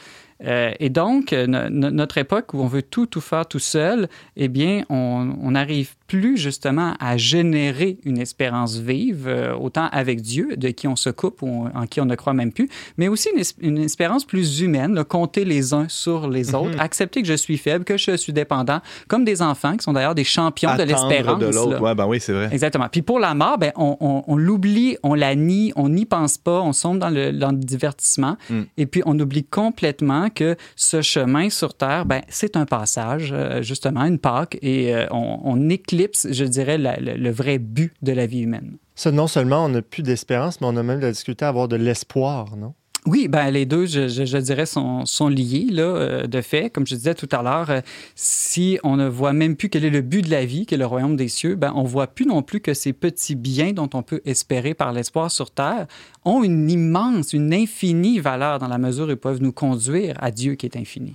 [0.45, 3.59] Euh, et donc, euh, no- no- notre époque où on veut tout, tout faire tout
[3.61, 10.21] seul, eh bien, on n'arrive plus justement à générer une espérance vive, euh, autant avec
[10.21, 12.69] Dieu, de qui on se coupe ou en qui on ne croit même plus,
[12.99, 13.43] mais aussi une,
[13.77, 17.57] une espérance plus humaine, là, compter les uns sur les autres, accepter que je suis
[17.57, 21.39] faible, que je suis dépendant, comme des enfants qui sont d'ailleurs des champions de l'espérance.
[21.39, 21.81] de l'autre.
[21.83, 22.49] Ouais, ben oui, c'est vrai.
[22.53, 22.89] Exactement.
[22.91, 26.39] Puis pour la mort, ben, on, on- on l'oublie, on la nie, on n'y pense
[26.39, 28.37] pas, on sombre dans le, dans le divertissement.
[28.51, 28.61] Mm.
[28.77, 33.63] Et puis on oublie complètement que ce chemin sur Terre, ben, c'est un passage, euh,
[33.63, 37.93] justement, une Pâque, et euh, on, on éclipse, je dirais, la- le, le vrai but
[38.03, 38.77] de la vie humaine.
[38.95, 41.69] Ça, non seulement on n'a plus d'espérance, mais on a même la difficulté à avoir
[41.69, 42.75] de l'espoir, non?
[43.07, 46.71] Oui, ben les deux, je, je- je dirais, sont, sont liés, là, euh, de fait.
[46.71, 47.81] Comme je disais tout à l'heure, euh,
[48.15, 50.79] si on ne voit même plus quel est le but de la vie, qui est
[50.79, 53.91] le royaume des cieux, ben on voit plus non plus que ces petits biens dont
[53.93, 55.87] on peut espérer par l'espoir sur terre
[56.25, 60.31] ont une immense, une infinie valeur dans la mesure où ils peuvent nous conduire à
[60.31, 61.15] Dieu qui est infini.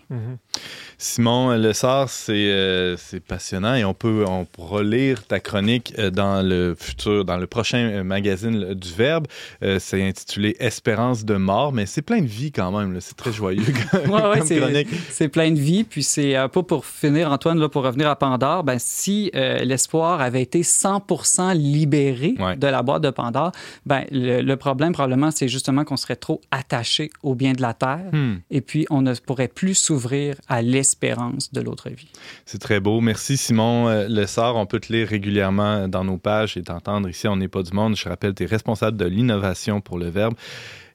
[0.98, 5.94] Simon Le Sart, c'est euh, c'est passionnant et on peut on pourra lire ta chronique
[5.98, 9.28] euh, dans le futur, dans le prochain euh, magazine du Verbe.
[9.64, 12.94] Euh, c'est intitulé Espérance de mort, mais c'est plein de vie quand même.
[12.94, 13.00] là.
[13.02, 14.88] C'est très joyeux comme, Ouais, ouais, comme c'est- chronique.
[15.10, 15.84] C'est plein de vie.
[15.86, 19.60] Puis c'est un peu pour finir, Antoine, là, pour revenir à Pandore, ben, si euh,
[19.60, 22.58] l'espoir avait été 100 libéré Ouais.
[22.58, 23.52] de la boîte de Pandore,
[23.86, 27.74] ben, le, le problème probablement, c'est justement qu'on serait trop attaché au bien de la
[27.74, 32.12] Terre Hmm, et puis on ne pourrait plus s'ouvrir à l'espérance de l'autre vie.
[32.46, 33.00] c'est très beau.
[33.00, 34.58] Merci Simon euh, Le Sart.
[34.58, 37.30] On peut te lire régulièrement dans nos pages et t'entendre ici.
[37.30, 37.96] On n'est pas du monde.
[37.96, 40.34] Je rappelle, tu es responsable de l'innovation pour le Verbe.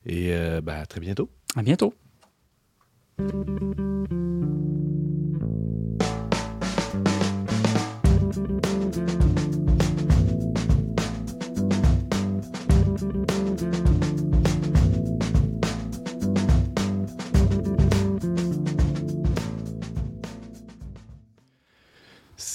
[0.05, 1.31] Et euh, ben, à très bientôt.
[1.57, 1.95] À bientôt.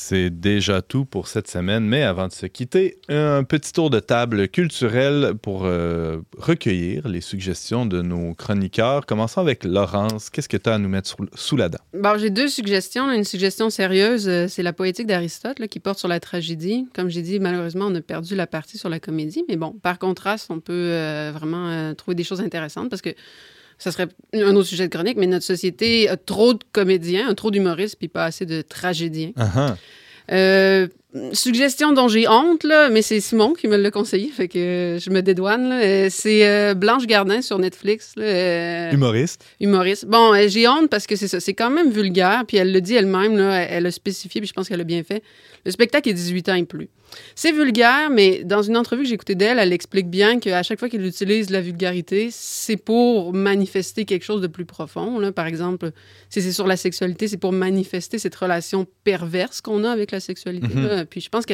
[0.10, 4.00] C'est déjà tout pour cette semaine, mais avant de se quitter, un petit tour de
[4.00, 9.06] table culturel pour euh, recueillir les suggestions de nos chroniqueurs.
[9.06, 10.32] Commençons avec Laurence.
[10.32, 11.78] Qu'est-ce que tu as à nous mettre sous, la dent?
[12.18, 13.12] J'ai deux suggestions.
[13.12, 16.88] Une suggestion sérieuse, euh, c'est la poétique d'Aristote qui porte sur la tragédie.
[16.96, 19.46] Comme j'ai dit, malheureusement, on a perdu la partie sur la comédie.
[19.48, 23.12] Mais bon, par contraste, on peut euh, vraiment trouver des choses intéressantes parce que
[23.80, 27.50] ça serait un autre sujet de chronique, mais notre société a trop de comédiens, trop
[27.50, 29.32] d'humoristes, puis pas assez de tragédiens.
[29.38, 29.78] Ah, ah.
[30.32, 30.88] Euh,
[31.34, 35.10] suggestion dont j'ai honte, là, mais c'est Simon qui me l'a conseillé, fait que je
[35.10, 35.72] me dédouane.
[35.72, 38.14] Euh, C'est euh, Blanche Gardin sur Netflix.
[38.16, 39.44] là, euh, Humoriste.
[39.60, 40.06] humoriste.
[40.06, 42.96] Bon, j'ai honte parce que c'est ça, c'est quand même vulgaire, puis elle le dit
[42.96, 45.24] elle-même, là, elle, elle a spécifié, puis je pense qu'elle a bien fait.
[45.66, 46.90] Le spectacle est 18 ans et plus.
[47.36, 50.80] C'est vulgaire, mais dans une entrevue que j'ai écoutée d'elle, elle explique bien qu'à chaque
[50.80, 55.20] fois qu'elle utilise la vulgarité, c'est pour manifester quelque chose de plus profond.
[55.20, 55.32] Là.
[55.32, 55.92] Par exemple,
[56.30, 60.20] si c'est sur la sexualité, c'est pour manifester cette relation perverse qu'on a avec la
[60.20, 60.74] sexualité.
[60.74, 60.88] Mhm.
[60.88, 60.99] là.
[61.06, 61.54] Puis je pense que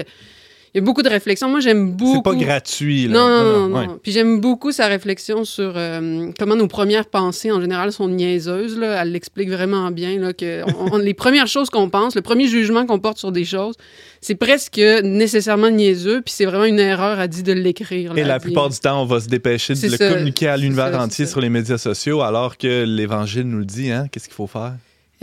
[0.73, 1.47] il y a beaucoup de réflexions.
[1.47, 2.15] Moi, j'aime beaucoup.
[2.15, 3.07] C'est pas gratuit.
[3.07, 3.13] Là.
[3.13, 3.67] Non, non, non.
[3.69, 3.77] non.
[3.79, 3.87] ouais.
[4.03, 8.77] Puis j'aime beaucoup sa réflexion sur euh, comment nos premières pensées, en général, sont niaiseuses.
[8.77, 9.01] Là.
[9.01, 10.19] Elle l'explique vraiment bien.
[10.19, 13.31] Là, que on- on- les premières choses qu'on pense, le premier jugement qu'on porte sur
[13.31, 13.75] des choses,
[14.19, 16.21] c'est presque nécessairement niaiseux.
[16.21, 18.11] Puis c'est vraiment une erreur, à dit, de l'écrire.
[18.17, 20.99] Et la plupart du temps, on va se dépêcher de le ça, communiquer à l'univers
[20.99, 23.91] entier sur les médias sociaux, alors que l'Évangile nous le dit.
[23.91, 24.07] Hein?
[24.11, 24.73] Qu'est-ce qu'il faut faire?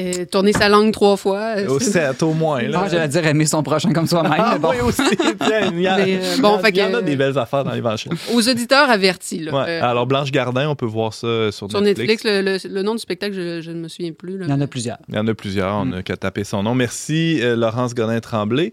[0.00, 1.54] Euh, tourner sa langue trois fois.
[1.58, 2.62] euh, Au sept au moins.
[2.62, 2.82] Là.
[2.84, 4.70] Ah, j'allais dire aimer son prochain comme soi-même, Ah, mais bon.
[4.70, 5.02] oui, aussi.
[5.74, 7.14] Il y, a- Mais, euh, bon, il y a- fait il y en a des
[7.14, 8.10] belles affaires dans l'Évangile.
[8.32, 9.40] Aux auditeurs avertis.
[9.40, 9.52] Là.
[9.52, 9.64] Ouais.
[9.68, 12.92] Euh, Alors, Blanche Gardin, on peut voir ça sur, sur Netflix, le, le- le nom
[12.94, 14.38] du spectacle, je, je ne me souviens plus.
[14.38, 14.46] là.
[14.48, 14.96] Il y en a plusieurs.
[15.10, 15.90] Il y en a plusieurs, on Mm.
[15.90, 16.74] n'a qu'à taper son nom.
[16.74, 18.72] Merci, euh, Laurence Godin-Tremblay.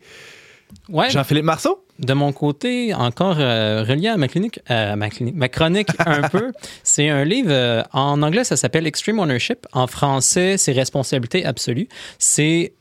[0.89, 1.83] Ouais, Jean-Philippe Marceau?
[1.99, 6.27] de mon côté, encore euh, relié à ma clinique, euh, ma, clinique ma chronique un
[6.29, 6.51] peu,
[6.83, 9.67] c'est un livre, euh, en anglais, ça s'appelle Extreme Ownership.
[9.73, 11.89] En français, c'est Responsabilité absolue.
[12.17, 12.73] C'est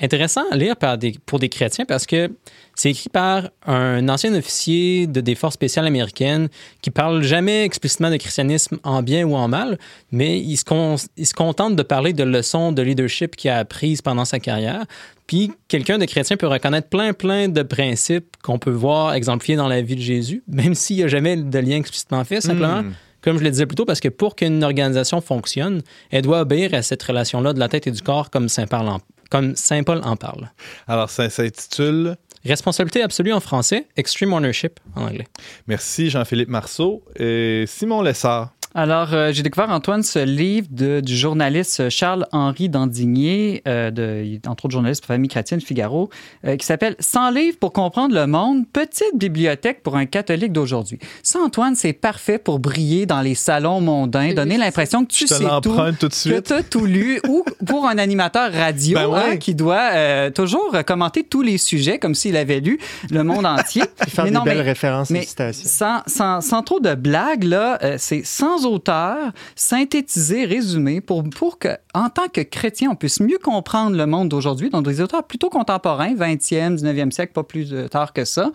[0.00, 2.30] intéressant à lire par des, pour des chrétiens parce que
[2.74, 6.48] c'est écrit par un ancien officier de des forces spéciales américaines
[6.82, 9.78] qui parle jamais explicitement de christianisme en bien ou en mal,
[10.12, 13.58] mais il se, con- il se contente de parler de leçons de leadership qu'il a
[13.58, 14.84] apprises pendant sa carrière.
[15.26, 19.68] Puis quelqu'un de chrétien peut reconnaître plein, plein de principes qu'on peut voir exemplifiés dans
[19.68, 22.82] la vie de Jésus, même s'il n'y a jamais de lien explicitement fait, simplement.
[22.82, 22.92] Hmm.
[23.22, 25.82] Comme je le disais plus tôt, parce que pour qu'une organisation fonctionne,
[26.12, 28.86] elle doit obéir à cette relation-là de la tête et du corps, comme Saint Paul
[28.86, 29.00] en,
[29.30, 30.50] comme Saint Paul en parle.
[30.86, 35.26] Alors, ça s'intitule Responsabilité absolue en français, extreme ownership en anglais.
[35.66, 38.52] Merci Jean-Philippe Marceau et Simon Lessard.
[38.78, 44.66] Alors, euh, j'ai découvert, Antoine, ce livre de- du journaliste Charles-Henri Dandigné, euh, de, entre
[44.66, 46.10] autres journaliste pour Famille chrétienne Figaro,
[46.44, 50.98] euh, qui s'appelle 100 livres pour comprendre le monde, petite bibliothèque pour un catholique d'aujourd'hui.
[51.22, 55.38] Ça, Antoine, c'est parfait pour briller dans les salons mondains, donner l'impression que tu sais
[55.62, 56.42] tout, tout de que suite.
[56.44, 59.20] tu as tout lu, ou pour un animateur radio Ben ouais.
[59.32, 62.78] hein, qui doit euh, toujours commenter tous les sujets comme s'il avait lu
[63.10, 63.84] le monde entier.
[64.08, 65.66] Faire Mais des non, belles mais- références mais et citations.
[65.66, 71.58] sans, sans, sans trop de blagues, là, euh, c'est sans auteur, synthétisé, résumé, pour, pour
[71.58, 75.24] que, en tant que chrétien, on puisse mieux comprendre le monde d'aujourd'hui, donc des auteurs
[75.24, 78.50] plutôt contemporains, 20e, 19e siècle, pas plus tard que ça,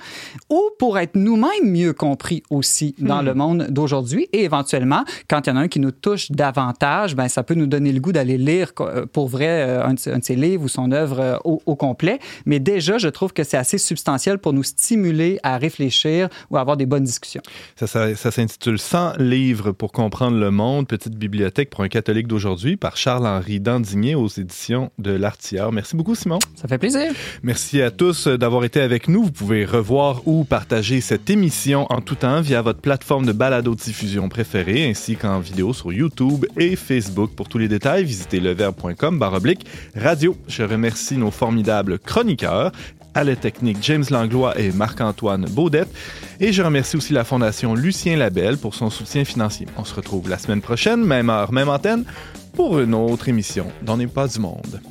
[0.50, 5.50] ou pour être nous-mêmes mieux compris aussi dans le monde d'aujourd'hui, et éventuellement, quand il
[5.50, 8.12] y en a un qui nous touche davantage, ben, ça peut nous donner le goût
[8.12, 11.62] d'aller lire euh, pour vrai euh, un, de ses- livres ou son œuvre euh, au,
[11.66, 12.20] au complet.
[12.46, 16.62] Mais déjà, je trouve que c'est assez substantiel pour nous stimuler à réfléchir ou à
[16.62, 17.42] avoir des bonnes discussions.
[17.76, 22.28] Ça, ça- ça s'intitule 100 livres pour comprendre le monde, petite bibliothèque pour un catholique
[22.28, 25.72] d'aujourd'hui par Charles-Henri Dandigné aux éditions de l'Artilleur.
[25.72, 26.40] Merci beaucoup Simon.
[26.56, 27.12] Ça fait plaisir.
[27.44, 29.24] Merci à tous d'avoir été avec nous.
[29.24, 34.30] Vous pouvez revoir ou partager cette émission en tout temps via votre plateforme de balado-diffusion
[34.30, 37.32] préférée ainsi qu'en vidéo sur YouTube et Facebook.
[37.36, 39.66] Pour tous les détails, visitez leverbe.com baroblique
[39.96, 40.36] radio.
[40.48, 42.72] Je remercie nos formidables chroniqueurs
[43.14, 45.90] à la technique James Langlois et Marc-Antoine Baudette.
[46.40, 49.68] Et je remercie aussi la Fondation Lucien Labelle pour son soutien financier.
[49.78, 52.06] On se retrouve la semaine prochaine, même heure, même antenne,
[52.54, 54.82] pour une autre émission d'On n'est pas du monde.